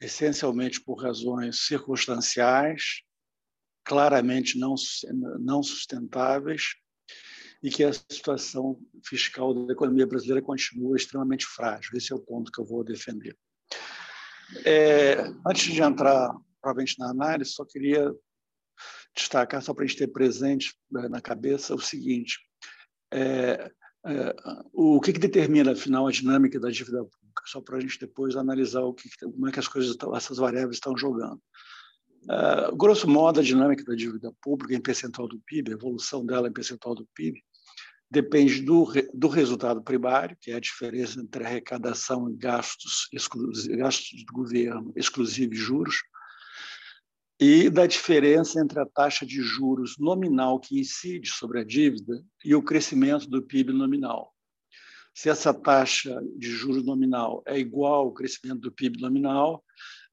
essencialmente 0.00 0.80
por 0.80 1.02
razões 1.02 1.66
circunstanciais, 1.66 3.02
claramente 3.84 4.58
não, 4.58 4.74
não 5.40 5.62
sustentáveis, 5.62 6.74
e 7.64 7.70
que 7.70 7.82
a 7.82 7.94
situação 7.94 8.78
fiscal 9.02 9.54
da 9.54 9.72
economia 9.72 10.06
brasileira 10.06 10.42
continua 10.42 10.98
extremamente 10.98 11.46
frágil. 11.46 11.96
Esse 11.96 12.12
é 12.12 12.14
o 12.14 12.20
ponto 12.20 12.52
que 12.52 12.60
eu 12.60 12.64
vou 12.66 12.84
defender. 12.84 13.34
É, 14.66 15.32
antes 15.46 15.72
de 15.72 15.80
entrar 15.80 16.30
provavelmente 16.60 16.98
na 16.98 17.08
análise, 17.08 17.52
só 17.52 17.64
queria 17.64 18.14
destacar, 19.16 19.62
só 19.62 19.72
para 19.72 19.82
a 19.82 19.86
gente 19.86 19.96
ter 19.96 20.08
presente 20.08 20.74
né, 20.92 21.08
na 21.08 21.22
cabeça, 21.22 21.74
o 21.74 21.80
seguinte: 21.80 22.38
é, 23.10 23.70
é, 24.04 24.36
o 24.70 25.00
que, 25.00 25.14
que, 25.14 25.18
determina, 25.18 25.72
afinal, 25.72 26.06
a 26.06 26.12
dinâmica 26.12 26.60
da 26.60 26.68
dívida 26.68 26.98
pública? 26.98 27.42
Só 27.46 27.62
para 27.62 27.78
a 27.78 27.80
gente 27.80 27.98
depois 27.98 28.36
analisar 28.36 28.82
o 28.82 28.92
que, 28.92 29.08
como 29.22 29.48
é 29.48 29.52
que 29.52 29.58
as 29.58 29.68
coisas, 29.68 29.96
essas 30.14 30.36
variáveis 30.36 30.76
estão 30.76 30.94
jogando. 30.98 31.40
Uh, 32.24 32.76
grosso 32.76 33.08
modo, 33.08 33.40
a 33.40 33.42
dinâmica 33.42 33.84
da 33.84 33.94
dívida 33.94 34.30
pública 34.42 34.74
em 34.74 34.80
percentual 34.82 35.28
do 35.28 35.40
PIB, 35.46 35.70
a 35.70 35.74
evolução 35.74 36.24
dela 36.26 36.48
em 36.48 36.52
percentual 36.52 36.94
do 36.94 37.06
PIB, 37.14 37.42
depende 38.14 38.62
do, 38.62 38.86
do 39.12 39.26
resultado 39.26 39.82
primário, 39.82 40.36
que 40.40 40.52
é 40.52 40.54
a 40.54 40.60
diferença 40.60 41.20
entre 41.20 41.44
arrecadação 41.44 42.30
e 42.30 42.36
gastos, 42.36 43.08
gastos 43.76 44.24
do 44.24 44.32
governo, 44.32 44.92
exclusive 44.96 45.56
juros, 45.56 45.96
e 47.40 47.68
da 47.68 47.86
diferença 47.86 48.60
entre 48.60 48.78
a 48.78 48.86
taxa 48.86 49.26
de 49.26 49.42
juros 49.42 49.96
nominal 49.98 50.60
que 50.60 50.78
incide 50.78 51.28
sobre 51.28 51.60
a 51.60 51.64
dívida 51.64 52.24
e 52.44 52.54
o 52.54 52.62
crescimento 52.62 53.28
do 53.28 53.42
PIB 53.42 53.72
nominal. 53.72 54.32
Se 55.12 55.28
essa 55.28 55.52
taxa 55.52 56.20
de 56.36 56.48
juros 56.48 56.84
nominal 56.84 57.42
é 57.46 57.58
igual 57.58 58.06
ao 58.06 58.14
crescimento 58.14 58.60
do 58.60 58.72
PIB 58.72 59.00
nominal, 59.00 59.64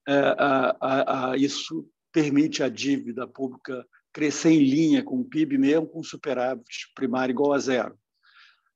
é, 0.08 0.14
a, 0.14 0.78
a, 0.82 1.32
a, 1.32 1.38
isso 1.38 1.88
permite 2.12 2.64
à 2.64 2.70
dívida 2.70 3.28
pública 3.28 3.86
crescer 4.14 4.52
em 4.52 4.64
linha 4.64 5.04
com 5.04 5.20
o 5.20 5.26
PIB, 5.26 5.58
mesmo 5.58 5.88
com 5.88 6.04
superávit 6.04 6.92
primário 6.96 7.34
igual 7.34 7.54
a 7.54 7.60
zero. 7.60 7.98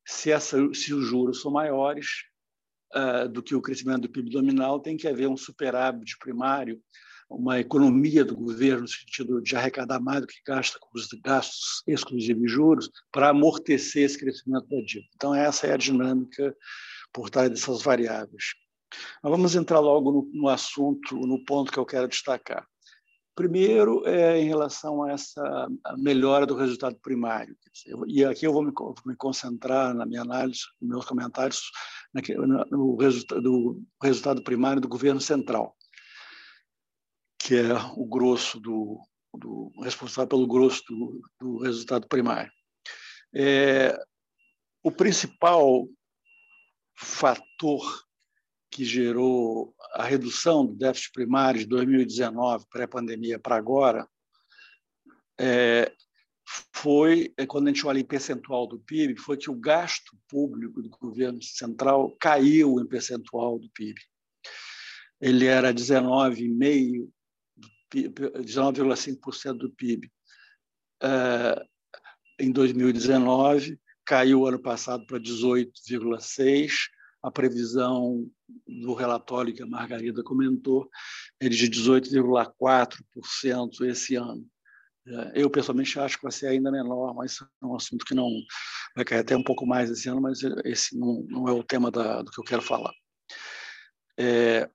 Se, 0.06 0.32
essa, 0.32 0.58
se 0.74 0.94
os 0.94 1.06
juros 1.06 1.42
são 1.42 1.52
maiores 1.52 2.08
uh, 2.96 3.28
do 3.28 3.42
que 3.42 3.56
o 3.56 3.62
crescimento 3.62 4.02
do 4.02 4.10
PIB 4.10 4.34
nominal, 4.34 4.80
tem 4.80 4.98
que 4.98 5.08
haver 5.08 5.28
um 5.28 5.38
superávit 5.38 6.18
primário, 6.20 6.82
uma 7.30 7.60
economia 7.60 8.24
do 8.24 8.36
governo 8.36 8.82
no 8.82 8.88
sentido 8.88 9.42
de 9.42 9.56
arrecadar 9.56 10.00
mais 10.00 10.22
do 10.22 10.28
que 10.28 10.42
gasta 10.46 10.78
com 10.80 10.90
os 10.94 11.08
gastos 11.24 11.82
exclusivos 11.88 12.44
de 12.44 12.48
juros 12.48 12.90
para 13.12 13.30
amortecer 13.30 14.04
esse 14.04 14.18
crescimento 14.18 14.68
da 14.68 14.78
dívida. 14.82 15.10
Então, 15.16 15.34
essa 15.34 15.66
é 15.66 15.74
a 15.74 15.78
dinâmica 15.78 16.56
por 17.12 17.30
trás 17.30 17.50
dessas 17.50 17.82
variáveis. 17.82 18.54
Mas 19.24 19.32
vamos 19.32 19.56
entrar 19.56 19.80
logo 19.80 20.12
no, 20.12 20.30
no 20.34 20.48
assunto, 20.48 21.16
no 21.16 21.44
ponto 21.44 21.72
que 21.72 21.80
eu 21.80 21.86
quero 21.86 22.08
destacar. 22.08 22.66
Primeiro, 23.36 24.08
é 24.08 24.40
em 24.40 24.48
relação 24.48 25.04
a 25.04 25.12
essa 25.12 25.68
melhora 25.98 26.46
do 26.46 26.56
resultado 26.56 26.96
primário. 27.02 27.56
E 28.08 28.24
aqui 28.24 28.48
eu 28.48 28.54
vou 28.54 28.64
me, 28.64 28.72
concentrar 29.18 29.94
na 29.94 30.06
minha 30.06 30.22
análise, 30.22 30.62
nos 30.82 30.90
meus 30.90 31.06
comentários, 31.06 31.70
no 32.72 32.96
resultado, 32.96 33.42
do 33.42 33.84
resultado 34.02 34.42
primário 34.42 34.82
do 34.82 34.88
governo 34.88 35.20
central, 35.20 35.76
que 37.38 37.56
é 37.56 37.74
o 37.98 38.06
grosso 38.06 38.58
do, 38.58 39.02
do 39.38 39.70
responsável 39.84 40.30
pelo 40.30 40.48
grosso 40.48 40.82
do, 40.88 41.22
do 41.38 41.58
resultado 41.58 42.08
primário. 42.08 42.52
É, 43.36 43.98
o 44.82 44.90
principal 44.90 45.86
fator 46.98 47.84
que 48.76 48.84
gerou 48.84 49.74
a 49.94 50.04
redução 50.04 50.66
do 50.66 50.74
déficit 50.74 51.14
primário 51.14 51.62
de 51.62 51.66
2019, 51.66 52.66
pré-pandemia, 52.70 53.40
para 53.40 53.56
agora, 53.56 54.06
é, 55.40 55.94
foi, 56.74 57.34
é, 57.38 57.46
quando 57.46 57.70
a 57.70 57.72
gente 57.72 57.88
olha 57.88 58.02
em 58.02 58.06
percentual 58.06 58.68
do 58.68 58.78
PIB, 58.78 59.16
foi 59.16 59.38
que 59.38 59.50
o 59.50 59.56
gasto 59.56 60.12
público 60.28 60.82
do 60.82 60.90
governo 60.90 61.42
central 61.42 62.18
caiu 62.20 62.78
em 62.78 62.86
percentual 62.86 63.58
do 63.58 63.70
PIB. 63.70 63.98
Ele 65.22 65.46
era 65.46 65.74
19,5%, 65.74 67.08
19,5% 67.94 69.54
do 69.54 69.72
PIB 69.72 70.12
é, 71.02 71.66
em 72.42 72.52
2019, 72.52 73.80
caiu 74.04 74.46
ano 74.46 74.60
passado 74.60 75.06
para 75.06 75.18
18,6%, 75.18 76.90
a 77.26 77.32
previsão 77.32 78.30
do 78.68 78.94
relatório 78.94 79.52
que 79.52 79.64
a 79.64 79.66
Margarida 79.66 80.22
comentou 80.22 80.88
é 81.40 81.50
de 81.50 81.68
18,4% 81.68 83.82
esse 83.88 84.16
ano. 84.16 84.46
É, 85.08 85.42
eu, 85.42 85.50
pessoalmente, 85.50 86.00
acho 86.00 86.18
que 86.18 86.24
vai 86.24 86.32
ser 86.32 86.46
ainda 86.48 86.72
menor, 86.72 87.16
mas 87.16 87.42
é 87.42 87.66
um 87.66 87.76
assunto 87.76 88.06
que 88.06 88.14
não 88.14 88.30
vai 88.96 89.04
cair 89.04 89.22
até 89.22 89.36
um 89.36 89.44
pouco 89.44 89.66
mais 89.66 89.90
esse 89.90 90.08
ano, 90.08 90.22
mas 90.22 90.42
esse 90.64 90.96
não, 90.96 91.26
não 91.28 91.48
é 91.48 91.52
o 91.52 91.64
tema 91.64 91.90
da, 91.90 92.22
do 92.22 92.30
que 92.30 92.40
eu 92.40 92.44
quero 92.44 92.62
falar. 92.62 92.94
É, 94.20 94.70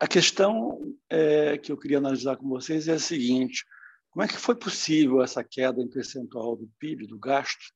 a 0.00 0.08
questão 0.08 0.80
é, 1.10 1.58
que 1.58 1.70
eu 1.70 1.76
queria 1.76 1.98
analisar 1.98 2.38
com 2.38 2.48
vocês 2.48 2.88
é 2.88 2.94
a 2.94 2.98
seguinte: 2.98 3.66
como 4.10 4.24
é 4.24 4.28
que 4.28 4.38
foi 4.38 4.56
possível 4.56 5.22
essa 5.22 5.44
queda 5.44 5.82
em 5.82 5.90
percentual 5.90 6.56
do 6.56 6.66
PIB, 6.78 7.06
do 7.06 7.18
gasto, 7.18 7.74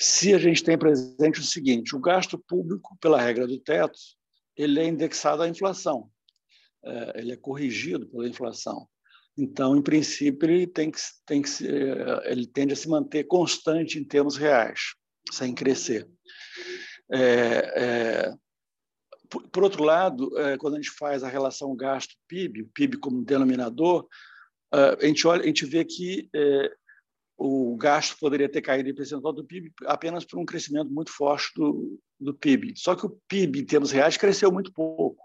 se 0.00 0.32
a 0.32 0.38
gente 0.38 0.64
tem 0.64 0.78
presente 0.78 1.40
o 1.40 1.44
seguinte, 1.44 1.94
o 1.94 2.00
gasto 2.00 2.38
público, 2.38 2.96
pela 3.02 3.20
regra 3.20 3.46
do 3.46 3.58
teto, 3.58 3.98
ele 4.56 4.80
é 4.80 4.86
indexado 4.86 5.42
à 5.42 5.48
inflação, 5.48 6.10
é, 6.82 7.20
ele 7.20 7.32
é 7.32 7.36
corrigido 7.36 8.06
pela 8.08 8.26
inflação. 8.26 8.88
Então, 9.36 9.76
em 9.76 9.82
princípio, 9.82 10.50
ele 10.50 10.66
tem 10.66 10.90
que, 10.90 10.98
tem 11.26 11.42
que 11.42 11.50
é, 11.66 12.32
ele 12.32 12.46
tende 12.46 12.72
a 12.72 12.76
se 12.76 12.88
manter 12.88 13.24
constante 13.24 13.98
em 13.98 14.04
termos 14.04 14.38
reais, 14.38 14.94
sem 15.30 15.54
crescer. 15.54 16.08
É, 17.12 17.18
é, 17.76 18.34
por, 19.28 19.48
por, 19.50 19.62
outro 19.62 19.84
lado, 19.84 20.36
é, 20.38 20.56
quando 20.56 20.74
a 20.74 20.76
gente 20.78 20.92
faz 20.92 21.22
a 21.22 21.28
relação 21.28 21.76
gasto-PIB, 21.76 22.62
o 22.62 22.70
PIB 22.72 22.96
como 22.96 23.22
denominador, 23.22 24.08
é, 24.72 24.96
a 24.98 25.06
gente 25.06 25.26
olha, 25.26 25.42
a 25.42 25.46
gente 25.46 25.66
vê 25.66 25.84
que 25.84 26.30
o 27.42 27.74
gasto 27.74 28.18
poderia 28.18 28.50
ter 28.50 28.60
caído 28.60 28.90
em 28.90 28.94
percentual 28.94 29.32
do 29.32 29.42
PIB 29.42 29.72
apenas 29.86 30.26
por 30.26 30.38
um 30.38 30.44
crescimento 30.44 30.90
muito 30.90 31.10
forte 31.10 31.50
do, 31.56 31.98
do 32.20 32.34
PIB. 32.34 32.74
Só 32.76 32.94
que 32.94 33.06
o 33.06 33.18
PIB, 33.26 33.60
em 33.60 33.64
termos 33.64 33.90
reais, 33.90 34.18
cresceu 34.18 34.52
muito 34.52 34.70
pouco. 34.70 35.24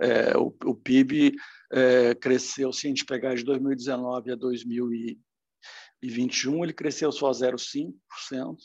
É, 0.00 0.34
o, 0.34 0.46
o, 0.64 0.74
PIB 0.74 1.36
é, 1.70 2.14
cresceu, 2.14 2.72
se 2.72 2.86
a 2.86 2.88
gente 2.88 3.04
pegar 3.04 3.34
de 3.34 3.44
2019 3.44 4.32
a 4.32 4.34
2021, 4.34 6.64
ele 6.64 6.72
cresceu 6.72 7.12
só 7.12 7.30
0,5%, 7.30 8.56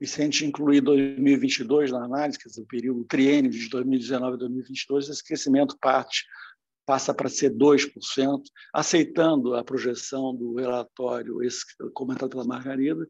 E 0.00 0.06
se 0.06 0.20
a 0.20 0.24
gente 0.24 0.46
incluir 0.46 0.82
2022 0.82 1.90
na 1.90 2.04
análise, 2.04 2.38
quer 2.38 2.48
dizer, 2.48 2.62
o 2.62 2.66
período 2.66 3.04
triênio 3.06 3.50
de 3.50 3.68
2019 3.68 4.34
a 4.34 4.38
2022, 4.38 5.08
esse 5.08 5.24
crescimento 5.24 5.76
parte 5.80 6.24
passa 6.86 7.14
para 7.14 7.28
ser 7.28 7.50
2%, 7.50 8.42
aceitando 8.72 9.54
a 9.54 9.64
projeção 9.64 10.34
do 10.34 10.54
relatório 10.54 11.42
esse 11.42 11.64
comentado 11.92 12.30
pela 12.30 12.44
Margarida, 12.44 13.06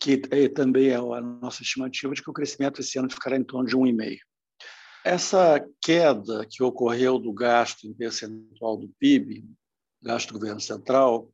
que 0.00 0.22
é, 0.30 0.48
também 0.48 0.88
é 0.88 0.96
a 0.96 1.20
nossa 1.20 1.62
estimativa 1.62 2.14
de 2.14 2.22
que 2.22 2.30
o 2.30 2.34
crescimento 2.34 2.80
esse 2.80 2.98
ano 2.98 3.10
ficará 3.10 3.36
em 3.36 3.44
torno 3.44 3.68
de 3.68 3.76
1,5%. 3.76 4.18
Essa 5.02 5.66
queda 5.82 6.46
que 6.48 6.62
ocorreu 6.62 7.18
do 7.18 7.32
gasto 7.32 7.86
em 7.86 7.94
percentual 7.94 8.76
do 8.76 8.88
PIB, 8.98 9.44
gasto 10.02 10.28
do 10.28 10.38
governo 10.38 10.60
central, 10.60 11.32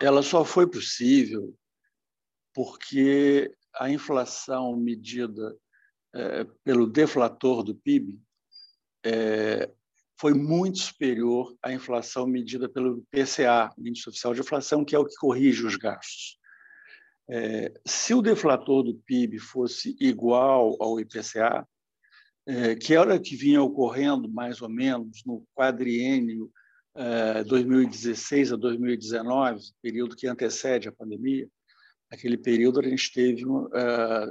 ela 0.00 0.22
só 0.22 0.44
foi 0.44 0.66
possível 0.66 1.56
porque 2.54 3.52
a 3.74 3.90
inflação 3.90 4.76
medida 4.76 5.56
é, 6.14 6.44
pelo 6.62 6.86
deflator 6.86 7.64
do 7.64 7.74
PIB 7.74 8.20
é, 9.04 9.70
foi 10.18 10.32
muito 10.32 10.78
superior 10.78 11.54
à 11.62 11.72
inflação 11.72 12.26
medida 12.26 12.68
pelo 12.68 13.04
PCA, 13.10 13.70
Índice 13.78 14.08
Oficial 14.08 14.34
de 14.34 14.40
Inflação, 14.40 14.84
que 14.84 14.94
é 14.94 14.98
o 14.98 15.04
que 15.04 15.14
corrige 15.16 15.66
os 15.66 15.76
gastos. 15.76 16.38
É, 17.28 17.72
se 17.86 18.14
o 18.14 18.22
deflator 18.22 18.82
do 18.82 18.94
PIB 18.94 19.38
fosse 19.38 19.96
igual 19.98 20.76
ao 20.80 21.00
IPCA, 21.00 21.66
é, 22.46 22.74
que 22.74 22.94
era 22.94 23.14
o 23.14 23.20
que 23.20 23.34
vinha 23.34 23.62
ocorrendo 23.62 24.30
mais 24.30 24.60
ou 24.60 24.68
menos 24.68 25.22
no 25.24 25.46
quadriênio 25.54 26.50
2016 27.46 28.50
é, 28.50 28.54
a 28.54 28.56
2019, 28.56 29.62
período 29.82 30.14
que 30.14 30.28
antecede 30.28 30.88
a 30.88 30.92
pandemia, 30.92 31.48
naquele 32.14 32.38
período 32.38 32.80
a 32.80 32.82
gente 32.82 33.12
teve 33.12 33.44
uh, 33.44 33.70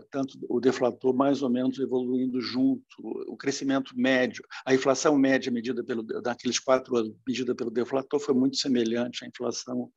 tanto 0.09 0.37
o 0.49 0.59
deflator 0.59 1.13
mais 1.13 1.41
ou 1.41 1.49
menos 1.49 1.77
evoluindo 1.77 2.39
junto, 2.39 2.83
o 3.27 3.35
crescimento 3.35 3.93
médio, 3.95 4.43
a 4.65 4.73
inflação 4.73 5.17
média 5.17 5.51
medida 5.51 5.83
pelo 5.83 6.01
daqueles 6.21 6.59
quatro 6.59 6.95
anos 6.95 7.13
medida 7.27 7.53
pelo 7.53 7.69
deflator 7.69 8.19
foi 8.19 8.33
muito 8.33 8.57
semelhante 8.57 9.25
à 9.25 9.27
inflação 9.27 9.91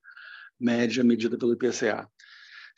média 0.58 1.04
medida 1.04 1.38
pelo 1.38 1.52
IPCA. 1.52 2.08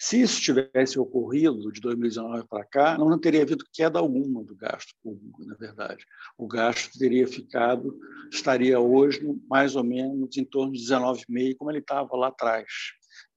Se 0.01 0.21
isso 0.21 0.41
tivesse 0.41 0.97
ocorrido 0.97 1.73
de 1.73 1.81
2019 1.81 2.47
para 2.47 2.65
cá, 2.65 2.97
não 2.97 3.19
teria 3.19 3.43
havido 3.43 3.65
queda 3.73 3.99
alguma 3.99 4.45
do 4.45 4.55
gasto 4.55 4.95
público, 5.03 5.45
na 5.45 5.57
verdade. 5.57 6.05
O 6.37 6.47
gasto 6.47 6.97
teria 6.97 7.27
ficado, 7.27 7.99
estaria 8.31 8.79
hoje 8.79 9.21
mais 9.49 9.75
ou 9.75 9.83
menos 9.83 10.37
em 10.37 10.45
torno 10.45 10.73
de 10.73 10.79
19,5, 10.79 11.57
como 11.57 11.73
ele 11.73 11.81
estava 11.81 12.17
lá 12.17 12.29
atrás, 12.29 12.69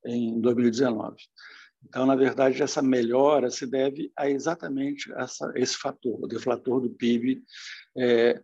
em 0.06 0.40
2019. 0.40 1.16
Então, 1.84 2.06
na 2.06 2.16
verdade, 2.16 2.62
essa 2.62 2.82
melhora 2.82 3.50
se 3.50 3.66
deve 3.66 4.12
a 4.16 4.30
exatamente 4.30 5.12
essa, 5.14 5.52
esse 5.56 5.76
fator, 5.76 6.24
o 6.24 6.28
deflator 6.28 6.80
do 6.80 6.90
PIB. 6.90 7.44
É, 7.98 8.42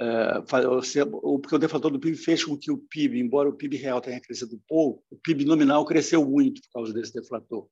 é, 0.00 0.40
porque 0.40 1.54
o 1.54 1.58
deflator 1.58 1.90
do 1.90 2.00
PIB 2.00 2.16
fez 2.16 2.44
com 2.44 2.56
que 2.56 2.70
o 2.70 2.78
PIB, 2.78 3.20
embora 3.20 3.48
o 3.48 3.54
PIB 3.54 3.76
real 3.76 4.00
tenha 4.00 4.20
crescido 4.20 4.60
pouco, 4.66 5.04
o 5.10 5.16
PIB 5.16 5.44
nominal 5.44 5.84
cresceu 5.84 6.24
muito 6.24 6.60
por 6.62 6.72
causa 6.72 6.92
desse 6.92 7.12
deflator. 7.12 7.68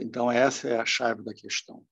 Então, 0.00 0.30
essa 0.30 0.68
é 0.68 0.78
a 0.78 0.86
chave 0.86 1.22
da 1.22 1.34
questão. 1.34 1.82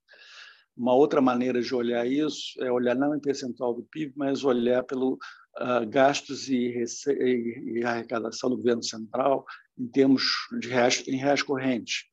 Uma 0.77 0.95
outra 0.95 1.21
maneira 1.21 1.61
de 1.61 1.75
olhar 1.75 2.07
isso 2.07 2.61
é 2.63 2.73
olhar 2.73 2.97
não 2.97 3.15
em 3.15 3.21
percentual 3.21 3.75
do 3.75 3.85
PIB, 3.85 4.15
mas 4.17 4.43
olhar 4.43 4.83
pelo 4.83 5.19
uh, 5.61 5.87
gastos 5.89 6.49
e, 6.49 6.85
e, 7.07 7.85
arrecadação 7.85 8.51
do 8.51 8.57
governo 8.57 8.83
central 8.83 9.45
em 9.79 9.87
termos 9.87 10.25
de 10.59 10.69
reais, 10.69 11.07
em 11.07 11.17
reais 11.17 11.43
correntes 11.43 12.07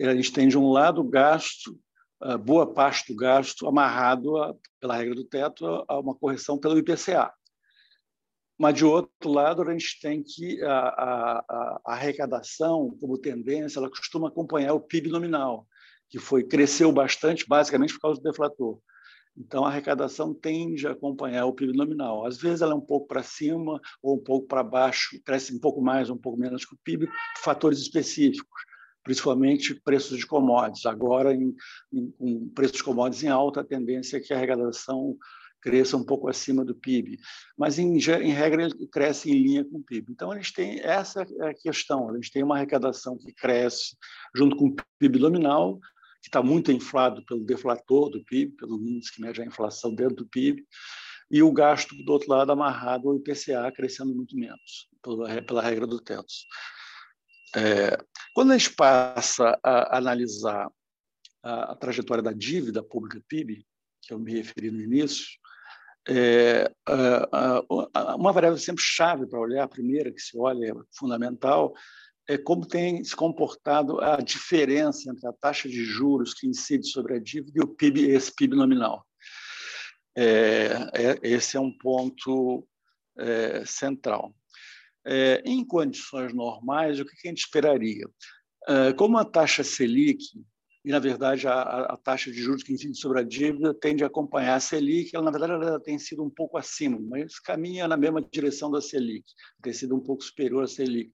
a 0.00 0.14
gente 0.14 0.32
tem, 0.32 0.48
de 0.48 0.58
um 0.58 0.70
lado, 0.70 1.00
o 1.00 1.08
gasto, 1.08 1.78
boa 2.44 2.72
parte 2.72 3.12
do 3.12 3.16
gasto 3.16 3.66
amarrado, 3.66 4.36
a, 4.38 4.54
pela 4.80 4.96
regra 4.96 5.14
do 5.14 5.24
teto, 5.24 5.84
a 5.86 5.98
uma 5.98 6.14
correção 6.14 6.58
pelo 6.58 6.78
IPCA. 6.78 7.32
Mas, 8.58 8.74
de 8.74 8.84
outro 8.84 9.30
lado, 9.30 9.62
a 9.62 9.72
gente 9.72 9.98
tem 10.00 10.22
que 10.22 10.62
a, 10.62 10.78
a, 10.78 11.80
a 11.86 11.92
arrecadação, 11.94 12.96
como 13.00 13.18
tendência, 13.18 13.78
ela 13.78 13.90
costuma 13.90 14.28
acompanhar 14.28 14.74
o 14.74 14.80
PIB 14.80 15.10
nominal, 15.10 15.66
que 16.08 16.18
foi 16.18 16.44
cresceu 16.44 16.92
bastante, 16.92 17.46
basicamente 17.46 17.94
por 17.94 18.00
causa 18.00 18.20
do 18.20 18.24
deflator. 18.24 18.78
Então, 19.36 19.64
a 19.64 19.68
arrecadação 19.68 20.32
tende 20.32 20.86
a 20.86 20.92
acompanhar 20.92 21.46
o 21.46 21.52
PIB 21.52 21.76
nominal. 21.76 22.24
Às 22.24 22.38
vezes, 22.38 22.62
ela 22.62 22.72
é 22.72 22.76
um 22.76 22.80
pouco 22.80 23.08
para 23.08 23.24
cima 23.24 23.80
ou 24.00 24.16
um 24.16 24.22
pouco 24.22 24.46
para 24.46 24.62
baixo, 24.62 25.20
cresce 25.24 25.52
um 25.52 25.58
pouco 25.58 25.82
mais 25.82 26.08
ou 26.08 26.14
um 26.14 26.18
pouco 26.18 26.38
menos 26.38 26.64
que 26.64 26.74
o 26.74 26.78
PIB, 26.84 27.08
fatores 27.38 27.80
específicos 27.80 28.62
principalmente 29.04 29.74
preços 29.84 30.18
de 30.18 30.26
commodities. 30.26 30.86
Agora, 30.86 31.32
em, 31.32 31.54
em, 31.92 32.10
com 32.12 32.48
preços 32.48 32.78
de 32.78 32.82
commodities 32.82 33.22
em 33.22 33.28
alta, 33.28 33.60
a 33.60 33.64
tendência 33.64 34.16
é 34.16 34.20
que 34.20 34.32
a 34.32 34.36
arrecadação 34.36 35.16
cresça 35.60 35.96
um 35.96 36.04
pouco 36.04 36.28
acima 36.28 36.62
do 36.62 36.74
PIB, 36.74 37.18
mas 37.56 37.78
em, 37.78 37.96
em, 37.96 38.32
regra 38.32 38.64
ele 38.64 38.86
cresce 38.86 39.30
em 39.30 39.42
linha 39.42 39.64
com 39.64 39.78
o 39.78 39.82
PIB. 39.82 40.12
Então 40.12 40.30
a 40.30 40.36
gente 40.36 40.52
tem 40.52 40.78
essa 40.80 41.22
é 41.40 41.48
a 41.48 41.54
questão, 41.54 42.10
a 42.10 42.14
gente 42.14 42.30
tem 42.30 42.42
uma 42.42 42.56
arrecadação 42.56 43.16
que 43.16 43.32
cresce 43.32 43.96
junto 44.36 44.56
com 44.56 44.66
o 44.66 44.76
PIB 44.98 45.18
nominal, 45.18 45.78
que 46.20 46.28
está 46.28 46.42
muito 46.42 46.70
inflado 46.70 47.24
pelo 47.24 47.44
deflator 47.44 48.10
do 48.10 48.22
PIB, 48.24 48.56
pelo 48.56 48.76
índice 48.76 49.14
que 49.14 49.22
mede 49.22 49.40
a 49.40 49.46
inflação 49.46 49.94
dentro 49.94 50.16
do 50.16 50.26
PIB, 50.26 50.62
e 51.30 51.42
o 51.42 51.50
gasto 51.50 51.96
do 51.96 52.12
outro 52.12 52.30
lado 52.30 52.52
amarrado 52.52 53.08
ao 53.08 53.16
IPCA 53.16 53.72
crescendo 53.74 54.14
muito 54.14 54.36
menos 54.36 54.88
pela, 55.02 55.42
pela 55.42 55.62
regra 55.62 55.86
do 55.86 55.98
teto. 55.98 56.26
É, 57.56 57.96
quando 58.34 58.52
a 58.52 58.58
gente 58.58 58.74
passa 58.74 59.58
a 59.62 59.96
analisar 59.96 60.68
a, 61.42 61.72
a, 61.72 61.76
trajetória 61.76 62.22
da 62.22 62.32
dívida 62.32 62.82
pública 62.82 63.22
PIB, 63.28 63.64
que 64.02 64.12
eu 64.12 64.18
me 64.18 64.34
referi 64.34 64.70
no 64.70 64.82
início, 64.82 65.24
é, 66.08 66.70
a, 66.86 67.62
a, 67.94 68.16
uma 68.16 68.32
variável 68.32 68.58
sempre 68.58 68.82
chave 68.82 69.26
para 69.26 69.40
olhar, 69.40 69.62
a 69.62 69.68
primeira 69.68 70.12
que 70.12 70.20
se 70.20 70.36
olha, 70.36 70.66
é 70.66 70.74
fundamental, 70.92 71.72
é 72.28 72.36
como 72.36 72.66
tem 72.66 73.04
se 73.04 73.14
comportado 73.14 74.00
a 74.00 74.16
diferença 74.16 75.10
entre 75.10 75.28
a 75.28 75.32
taxa 75.32 75.68
de 75.68 75.84
juros 75.84 76.34
que 76.34 76.46
incide 76.48 76.88
sobre 76.88 77.14
a 77.14 77.20
dívida 77.20 77.52
e 77.56 77.62
o 77.62 77.68
PIB, 77.68 78.10
esse 78.10 78.34
PIB 78.34 78.56
nominal. 78.56 79.06
É, 80.16 80.90
é, 80.94 81.18
esse 81.22 81.56
é 81.56 81.60
um 81.60 81.72
ponto 81.76 82.66
é, 83.16 83.64
central. 83.64 84.34
É, 85.06 85.42
em 85.44 85.64
condições 85.64 86.32
normais, 86.32 86.98
o 86.98 87.04
que 87.04 87.12
a 87.24 87.28
gente 87.28 87.44
esperaria? 87.44 88.08
É, 88.66 88.92
como 88.94 89.18
a 89.18 89.24
taxa 89.24 89.62
Selic, 89.62 90.24
e 90.84 90.90
na 90.90 90.98
verdade 90.98 91.46
a, 91.46 91.60
a 91.60 91.96
taxa 91.96 92.30
de 92.30 92.42
juros 92.42 92.62
que 92.62 92.72
incide 92.72 92.96
sobre 92.98 93.20
a 93.20 93.22
dívida 93.22 93.74
tende 93.74 94.04
a 94.04 94.06
acompanhar 94.06 94.56
a 94.56 94.60
Selic, 94.60 95.14
ela 95.14 95.24
na 95.24 95.30
verdade 95.30 95.64
ela 95.64 95.80
tem 95.80 95.98
sido 95.98 96.22
um 96.22 96.30
pouco 96.30 96.56
acima, 96.56 96.98
mas 97.00 97.38
caminha 97.38 97.88
na 97.88 97.96
mesma 97.96 98.22
direção 98.22 98.70
da 98.70 98.80
Selic, 98.80 99.24
tem 99.62 99.72
sido 99.72 99.94
um 99.94 100.00
pouco 100.00 100.22
superior 100.22 100.64
à 100.64 100.66
Selic, 100.66 101.10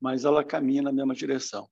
mas 0.00 0.24
ela 0.24 0.44
caminha 0.44 0.82
na 0.82 0.92
mesma 0.92 1.14
direção. 1.14 1.68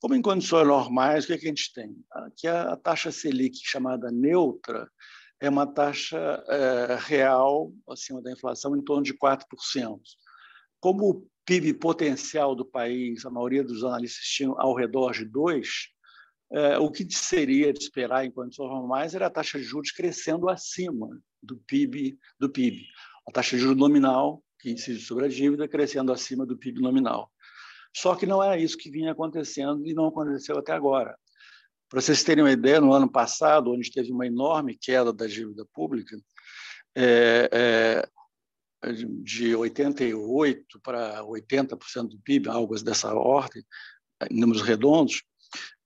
Como 0.00 0.14
em 0.14 0.22
condições 0.22 0.66
normais, 0.66 1.24
o 1.24 1.26
que, 1.28 1.32
é 1.32 1.38
que 1.38 1.46
a 1.46 1.48
gente 1.48 1.72
tem? 1.72 1.96
Que 2.36 2.46
a 2.46 2.76
taxa 2.76 3.10
Selic, 3.10 3.58
chamada 3.62 4.10
neutra, 4.10 4.88
é 5.40 5.48
uma 5.48 5.66
taxa 5.66 6.44
é, 6.48 6.96
real 7.00 7.72
acima 7.88 8.22
da 8.22 8.30
inflação 8.30 8.76
em 8.76 8.82
torno 8.82 9.02
de 9.02 9.14
4% 9.14 9.40
como 10.84 11.08
o 11.08 11.26
PIB 11.46 11.72
potencial 11.72 12.54
do 12.54 12.62
país, 12.62 13.24
a 13.24 13.30
maioria 13.30 13.64
dos 13.64 13.82
analistas 13.82 14.22
tinham 14.26 14.54
ao 14.60 14.74
redor 14.74 15.12
de 15.12 15.24
2, 15.24 15.66
é, 16.52 16.78
o 16.78 16.90
que 16.90 17.10
seria 17.10 17.72
de 17.72 17.78
esperar 17.78 18.26
em 18.26 18.30
condições 18.30 18.68
normais 18.68 19.14
era 19.14 19.28
a 19.28 19.30
taxa 19.30 19.58
de 19.58 19.64
juros 19.64 19.92
crescendo 19.92 20.46
acima 20.46 21.08
do 21.42 21.56
PIB, 21.56 22.18
do 22.38 22.50
PIB. 22.50 22.82
A 23.26 23.32
taxa 23.32 23.56
de 23.56 23.62
juros 23.62 23.78
nominal, 23.78 24.44
que 24.60 24.72
incide 24.72 25.00
sobre 25.00 25.24
a 25.24 25.28
dívida, 25.28 25.66
crescendo 25.66 26.12
acima 26.12 26.44
do 26.44 26.58
PIB 26.58 26.82
nominal. 26.82 27.32
Só 27.96 28.14
que 28.14 28.26
não 28.26 28.42
é 28.44 28.60
isso 28.60 28.76
que 28.76 28.90
vinha 28.90 29.12
acontecendo 29.12 29.86
e 29.86 29.94
não 29.94 30.08
aconteceu 30.08 30.58
até 30.58 30.72
agora. 30.72 31.16
Para 31.88 32.02
vocês 32.02 32.22
terem 32.22 32.44
uma 32.44 32.52
ideia, 32.52 32.78
no 32.78 32.92
ano 32.92 33.10
passado, 33.10 33.72
onde 33.72 33.90
teve 33.90 34.12
uma 34.12 34.26
enorme 34.26 34.76
queda 34.76 35.14
da 35.14 35.26
dívida 35.26 35.66
pública, 35.72 36.14
é, 36.94 37.48
é, 37.50 38.08
de 38.92 39.52
88% 39.52 40.64
para 40.82 41.22
80% 41.22 42.08
do 42.08 42.18
PIB, 42.18 42.48
algo 42.48 42.74
dessa 42.82 43.12
ordem, 43.14 43.64
em 44.30 44.40
números 44.40 44.62
redondos, 44.62 45.22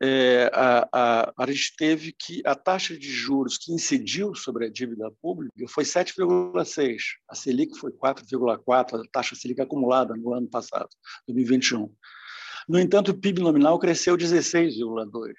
é, 0.00 0.50
a, 0.54 0.88
a, 0.92 1.32
a 1.36 1.46
gente 1.46 1.74
teve 1.76 2.12
que 2.12 2.40
a 2.44 2.54
taxa 2.54 2.96
de 2.96 3.10
juros 3.10 3.58
que 3.58 3.72
incidiu 3.72 4.34
sobre 4.34 4.66
a 4.66 4.70
dívida 4.70 5.10
pública 5.20 5.52
foi 5.68 5.84
7,6%, 5.84 6.96
a 7.28 7.34
Selic 7.34 7.76
foi 7.76 7.90
4,4%, 7.92 9.00
a 9.00 9.08
taxa 9.12 9.34
Selic 9.34 9.60
acumulada 9.60 10.14
no 10.14 10.32
ano 10.32 10.48
passado, 10.48 10.88
2021. 11.26 11.92
No 12.68 12.78
entanto, 12.78 13.10
o 13.10 13.18
PIB 13.18 13.40
nominal 13.40 13.78
cresceu 13.78 14.16
16,2%. 14.16 15.34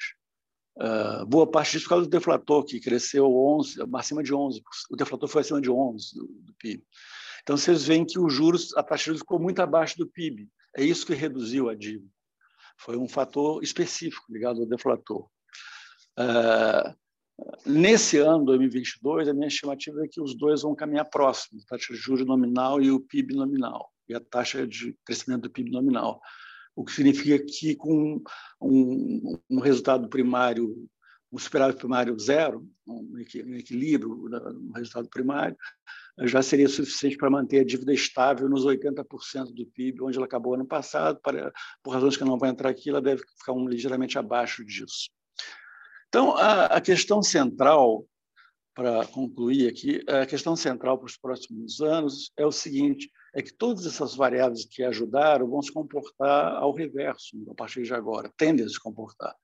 Uh, 0.81 1.25
boa 1.25 1.45
parte 1.45 1.73
disso 1.73 1.83
por 1.85 1.89
causa 1.89 2.05
do 2.05 2.09
deflator, 2.09 2.63
que 2.63 2.79
cresceu 2.79 3.25
11, 3.29 3.79
acima 3.95 4.23
de 4.23 4.33
11%. 4.33 4.61
O 4.89 4.95
deflator 4.95 5.27
foi 5.27 5.41
acima 5.41 5.59
de 5.59 5.69
11% 5.69 6.13
do, 6.15 6.27
do 6.27 6.53
PIB. 6.57 6.83
Então, 7.41 7.57
vocês 7.57 7.85
veem 7.85 8.05
que 8.05 8.19
os 8.19 8.33
juros, 8.33 8.75
a 8.75 8.83
taxa 8.83 9.03
de 9.03 9.05
juros 9.07 9.21
ficou 9.21 9.39
muito 9.39 9.61
abaixo 9.61 9.97
do 9.97 10.07
PIB. 10.07 10.49
É 10.75 10.83
isso 10.83 11.05
que 11.05 11.13
reduziu 11.13 11.69
a 11.69 11.75
dívida. 11.75 12.09
Foi 12.77 12.97
um 12.97 13.07
fator 13.07 13.63
específico 13.63 14.25
ligado 14.29 14.61
ao 14.61 14.65
deflator. 14.65 15.27
Uh, 16.17 16.95
nesse 17.65 18.17
ano, 18.17 18.45
2022, 18.45 19.27
a 19.27 19.33
minha 19.33 19.47
estimativa 19.47 20.03
é 20.03 20.07
que 20.07 20.21
os 20.21 20.37
dois 20.37 20.61
vão 20.61 20.75
caminhar 20.75 21.09
próximos, 21.09 21.63
a 21.63 21.75
taxa 21.75 21.93
de 21.93 21.99
juros 21.99 22.25
nominal 22.25 22.81
e 22.81 22.91
o 22.91 22.99
PIB 22.99 23.35
nominal, 23.35 23.91
e 24.07 24.13
a 24.13 24.19
taxa 24.19 24.65
de 24.65 24.95
crescimento 25.05 25.43
do 25.43 25.49
PIB 25.49 25.71
nominal. 25.71 26.21
O 26.75 26.85
que 26.85 26.91
significa 26.91 27.43
que, 27.43 27.75
com 27.75 28.21
um, 28.61 29.37
um 29.49 29.59
resultado 29.59 30.07
primário 30.07 30.87
um 31.31 31.37
superávit 31.37 31.77
primário 31.77 32.17
zero, 32.19 32.67
um 32.87 33.17
equilíbrio 33.19 34.27
no 34.29 34.71
resultado 34.73 35.07
primário, 35.09 35.55
já 36.21 36.41
seria 36.41 36.67
suficiente 36.67 37.17
para 37.17 37.29
manter 37.29 37.59
a 37.59 37.63
dívida 37.63 37.93
estável 37.93 38.49
nos 38.49 38.65
80% 38.65 39.53
do 39.53 39.65
PIB, 39.67 40.01
onde 40.01 40.17
ela 40.17 40.25
acabou 40.25 40.55
ano 40.55 40.65
passado. 40.65 41.19
Para, 41.21 41.53
por 41.83 41.93
razões 41.93 42.17
que 42.17 42.23
não 42.23 42.37
vou 42.37 42.47
entrar 42.47 42.69
aqui, 42.69 42.89
ela 42.89 43.01
deve 43.01 43.21
ficar 43.37 43.53
um, 43.53 43.67
ligeiramente 43.67 44.17
abaixo 44.17 44.65
disso. 44.65 45.09
Então, 46.07 46.35
a, 46.35 46.65
a 46.65 46.81
questão 46.81 47.21
central, 47.21 48.05
para 48.73 49.05
concluir 49.05 49.69
aqui, 49.69 50.03
a 50.07 50.25
questão 50.25 50.55
central 50.55 50.97
para 50.97 51.05
os 51.05 51.17
próximos 51.17 51.79
anos 51.79 52.31
é 52.35 52.45
o 52.45 52.51
seguinte: 52.51 53.09
é 53.33 53.41
que 53.41 53.53
todas 53.53 53.85
essas 53.85 54.15
variáveis 54.15 54.65
que 54.65 54.83
ajudaram 54.83 55.47
vão 55.47 55.61
se 55.61 55.71
comportar 55.71 56.55
ao 56.55 56.73
reverso 56.73 57.37
a 57.49 57.53
partir 57.53 57.83
de 57.83 57.93
agora, 57.93 58.31
tendem 58.35 58.65
a 58.65 58.69
se 58.69 58.79
comportar. 58.79 59.35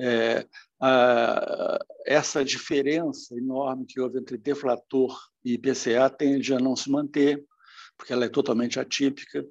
É, 0.00 0.46
a, 0.80 1.78
essa 2.06 2.44
diferença 2.44 3.36
enorme 3.36 3.86
que 3.86 4.00
houve 4.00 4.18
entre 4.18 4.36
deflator 4.36 5.18
e 5.44 5.54
IPCA 5.54 6.10
tende 6.10 6.54
a 6.54 6.58
não 6.58 6.74
se 6.74 6.90
manter, 6.90 7.44
porque 7.96 8.12
ela 8.12 8.24
é 8.24 8.28
totalmente 8.28 8.80
atípica. 8.80 9.44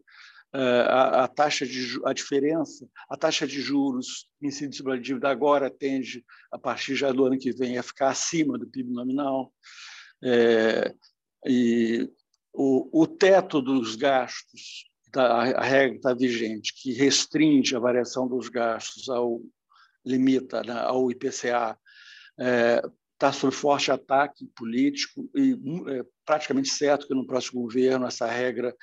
É, 0.54 0.82
a, 0.82 1.24
a, 1.24 1.28
taxa 1.30 1.66
de 1.66 2.00
a 2.04 2.12
diferença, 2.12 2.86
a 3.10 3.16
taxa 3.16 3.48
de 3.48 3.62
juros 3.62 4.28
incidida 4.42 4.76
sobre 4.76 4.94
a 4.94 4.98
dívida 4.98 5.30
agora 5.30 5.70
tende, 5.70 6.26
a 6.52 6.58
partir 6.58 6.96
já 6.96 7.12
do 7.12 7.26
ano 7.26 7.38
que 7.38 7.54
vem, 7.54 7.78
a 7.78 7.84
ficar 7.84 8.10
acima 8.10 8.58
do 8.58 8.68
PIB 8.68 8.92
nominal. 8.92 9.54
É, 10.22 10.94
e 11.48 12.10
o, 12.54 13.02
o 13.02 13.08
teto 13.08 13.62
dos 13.62 13.96
gastos, 13.96 14.90
a 15.16 15.64
regra 15.64 15.96
está 15.96 16.14
vigente, 16.14 16.74
que 16.82 16.94
restringe 16.94 17.76
a 17.76 17.80
variação 17.80 18.28
dos 18.28 18.50
gastos 18.50 19.10
ao 19.10 19.42
limita 20.06 20.64
né, 20.64 20.74
ao 20.74 21.12
IPCA, 21.12 21.78
está 21.78 21.78
é, 22.40 22.82
tá 23.18 23.32
sob 23.32 23.54
forte 23.54 23.92
ataque 23.92 24.46
político 24.56 25.30
e 25.36 25.54
é 25.90 26.06
praticamente 26.26 26.70
certo 26.70 27.08
que 27.08 27.14
no 27.14 27.26
próximo 27.26 27.62
governo 27.62 28.08
essa 28.08 28.26
regra 28.26 28.76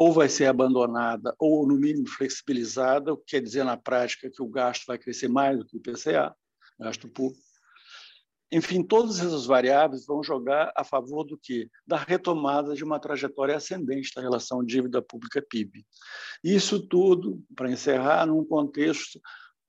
ou 0.00 0.12
vai 0.12 0.30
ser 0.30 0.46
abandonada 0.46 1.34
ou, 1.38 1.66
no 1.66 1.76
mínimo, 1.76 2.08
flexibilizada, 2.08 3.12
o 3.12 3.18
que 3.18 3.32
quer 3.32 3.42
dizer, 3.42 3.64
na 3.64 3.76
prática, 3.76 4.30
que 4.30 4.42
o 4.42 4.48
gasto 4.48 4.86
vai 4.86 4.96
crescer 4.96 5.28
mais 5.28 5.58
do 5.58 5.66
que 5.66 5.76
o 5.76 5.78
IPCA, 5.78 6.34
gasto 6.78 7.06
público. 7.06 7.44
Enfim, 8.52 8.82
todas 8.82 9.20
essas 9.20 9.44
variáveis 9.44 10.06
vão 10.06 10.24
jogar 10.24 10.72
a 10.74 10.82
favor 10.82 11.22
do 11.24 11.38
quê? 11.38 11.68
Da 11.86 11.98
retomada 11.98 12.74
de 12.74 12.82
uma 12.82 12.98
trajetória 12.98 13.54
ascendente 13.54 14.10
da 14.16 14.22
relação 14.22 14.64
dívida 14.64 15.02
pública-PIB. 15.02 15.84
Isso 16.42 16.80
tudo, 16.88 17.40
para 17.54 17.70
encerrar, 17.70 18.26
num 18.26 18.44
contexto 18.44 19.20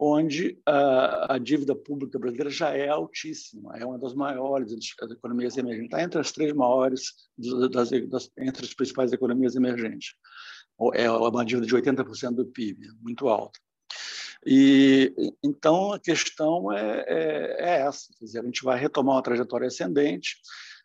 onde 0.03 0.59
a, 0.65 1.35
a, 1.35 1.37
dívida 1.37 1.75
pública 1.75 2.17
brasileira 2.17 2.49
já 2.49 2.75
é 2.75 2.89
altíssima, 2.89 3.77
é 3.77 3.85
uma 3.85 3.99
das 3.99 4.15
maiores 4.15 4.73
das 4.99 5.11
economias 5.11 5.55
emergentes, 5.57 5.91
está 5.91 6.01
entre 6.01 6.19
as 6.19 6.31
três 6.31 6.51
maiores 6.53 7.13
das, 7.37 7.91
das, 8.09 8.31
entre 8.35 8.65
as 8.65 8.73
principais 8.73 9.13
economias 9.13 9.55
emergentes. 9.55 10.15
É 10.95 11.09
uma 11.11 11.45
dívida 11.45 11.67
de 11.67 11.75
80% 11.75 12.31
do 12.31 12.47
PIB, 12.47 12.87
muito 12.99 13.29
alta. 13.29 13.59
E 14.43 15.13
então 15.43 15.93
a 15.93 15.99
questão 15.99 16.71
é, 16.71 17.05
é, 17.07 17.55
é, 17.59 17.81
essa, 17.81 18.07
quer 18.17 18.25
dizer, 18.25 18.39
a 18.39 18.43
gente 18.43 18.63
vai 18.63 18.79
retomar 18.79 19.17
uma 19.17 19.21
trajetória 19.21 19.67
ascendente 19.67 20.37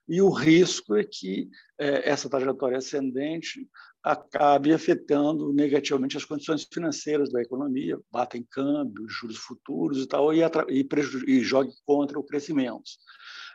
e 0.09 0.23
o 0.23 0.31
risco 0.31 0.97
é 0.97 1.05
que 1.05 1.49
é, 1.79 2.09
essa 2.09 2.29
trajetória 2.29 2.79
ascendente 2.79 3.69
acabe 4.03 4.73
afetando 4.73 5.53
negativamente 5.53 6.17
as 6.17 6.25
condições 6.25 6.67
financeiras 6.73 7.33
da 7.33 7.43
economia, 7.43 7.99
bata 8.11 8.39
em 8.39 8.45
câmbio, 8.45 9.09
juros 9.09 9.37
futuros 9.37 9.99
e 9.99 10.07
tal, 10.07 10.33
e, 10.33 10.41
e, 10.69 10.87
e 11.27 11.41
jogue 11.41 11.73
contra 11.85 12.19
o 12.19 12.23
crescimento. 12.23 12.89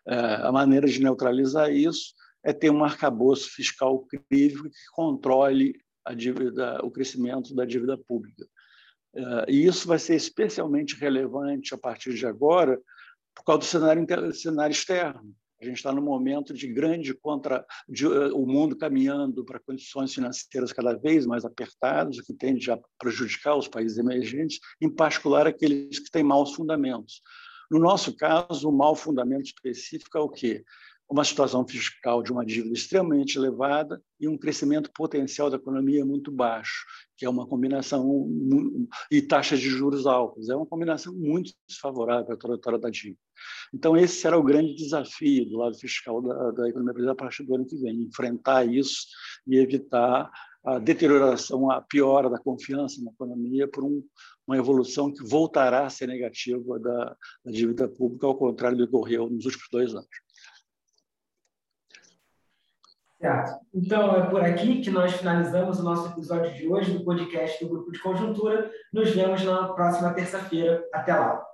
É, 0.06 0.16
a 0.16 0.52
maneira 0.52 0.88
de 0.88 1.02
neutralizar 1.02 1.72
isso 1.72 2.14
é 2.44 2.52
ter 2.52 2.70
um 2.70 2.84
arcabouço 2.84 3.50
fiscal 3.50 4.06
crível 4.06 4.64
que 4.64 4.92
controle 4.94 5.80
dívida, 6.16 6.84
o 6.84 6.92
crescimento 6.92 7.56
da 7.56 7.64
dívida 7.64 7.98
pública. 7.98 8.46
É, 9.14 9.46
e 9.48 9.66
isso 9.66 9.88
vai 9.88 10.00
ser 10.00 10.16
especialmente 10.16 10.96
relevante 10.96 11.74
a 11.74 11.78
partir 11.78 12.14
de 12.14 12.26
agora 12.26 12.78
por 13.36 13.46
causa 13.46 13.60
do 13.60 13.66
cenário, 13.66 14.34
cenário 14.34 14.74
externo. 14.74 15.34
A 15.62 15.66
gente 15.66 15.78
está 15.78 15.92
num 15.92 16.02
momento 16.02 16.56
de 16.56 16.68
grande 16.68 17.14
contra 17.14 17.64
de, 17.88 18.08
uh, 18.08 18.36
o 18.36 18.48
mundo 18.48 18.76
caminhando 18.76 19.46
para 19.46 19.60
condições 19.60 20.12
financeiras 20.12 20.74
cada 20.74 20.96
vez 20.96 21.28
mais 21.28 21.46
apertadas, 21.46 22.18
o 22.18 22.24
que 22.24 22.34
tende 22.34 22.72
a 22.72 22.80
prejudicar 22.98 23.56
os 23.56 23.68
países 23.68 24.00
emergentes, 24.00 24.60
em 24.82 24.90
particular 24.90 25.46
aqueles 25.46 26.00
que 26.00 26.10
têm 26.10 26.24
maus 26.24 26.56
fundamentos. 26.56 27.22
No 27.70 27.78
nosso 27.78 28.16
caso, 28.18 28.68
o 28.68 28.76
mau 28.76 28.96
fundamento 28.96 29.46
específico 29.46 30.18
é 30.18 30.22
o 30.22 30.28
quê? 30.28 30.64
Uma 31.12 31.26
situação 31.26 31.68
fiscal 31.68 32.24
de 32.24 32.32
uma 32.32 32.46
dívida 32.46 32.74
extremamente 32.74 33.38
elevada 33.38 34.02
e 34.18 34.30
um 34.30 34.38
crescimento 34.38 34.90
potencial 34.96 35.50
da 35.50 35.58
economia 35.58 36.06
muito 36.06 36.32
baixo, 36.32 36.86
que 37.18 37.26
é 37.26 37.30
uma 37.30 37.46
combinação 37.46 38.26
e 39.12 39.22
taxas 39.22 39.60
de 39.60 39.68
juros 39.68 40.08
altas, 40.08 40.48
é 40.48 40.56
uma 40.56 40.66
combinação 40.66 41.14
muito 41.14 41.52
desfavorável 41.68 42.34
à 42.34 42.38
trajetória 42.38 42.80
da 42.80 42.90
dívida. 42.90 43.20
Então, 43.74 43.98
esse 43.98 44.22
será 44.22 44.38
o 44.38 44.44
grande 44.44 44.74
desafio 44.74 45.50
do 45.50 45.58
lado 45.58 45.78
fiscal 45.78 46.22
da, 46.22 46.52
da 46.52 46.70
economia 46.70 46.94
brasileira 46.94 47.12
a 47.12 47.16
partir 47.16 47.44
do 47.44 47.56
ano 47.56 47.66
que 47.66 47.76
vem, 47.76 48.04
enfrentar 48.04 48.64
isso 48.64 49.08
e 49.46 49.58
evitar 49.58 50.32
a 50.64 50.78
deterioração, 50.80 51.70
a 51.72 51.82
piora 51.82 52.30
da 52.30 52.38
confiança 52.38 53.04
na 53.04 53.12
economia 53.12 53.68
por 53.68 53.84
um, 53.84 54.02
uma 54.48 54.58
evolução 54.58 55.12
que 55.12 55.24
voltará 55.24 55.86
a 55.86 55.90
ser 55.90 56.08
negativa 56.08 56.80
da, 56.80 57.18
da 57.44 57.52
dívida 57.52 57.88
pública, 57.88 58.28
ao 58.28 58.38
contrário 58.38 58.78
do 58.78 58.88
que 58.88 58.96
ocorreu 58.96 59.30
nos 59.30 59.46
últimos 59.46 59.68
dois 59.72 59.94
anos. 59.94 60.08
Certo. 63.22 63.60
Então, 63.72 64.16
é 64.16 64.28
por 64.28 64.42
aqui 64.42 64.82
que 64.82 64.90
nós 64.90 65.14
finalizamos 65.14 65.80
o 65.80 65.84
nosso 65.84 66.08
episódio 66.08 66.52
de 66.56 66.68
hoje 66.68 66.92
do 66.92 67.06
podcast 67.06 67.64
do 67.64 67.70
Grupo 67.70 67.92
de 67.92 68.00
Conjuntura. 68.00 68.72
Nos 68.92 69.12
vemos 69.12 69.46
na 69.46 69.68
próxima 69.70 70.12
terça-feira. 70.12 70.84
Até 70.92 71.14
lá. 71.14 71.51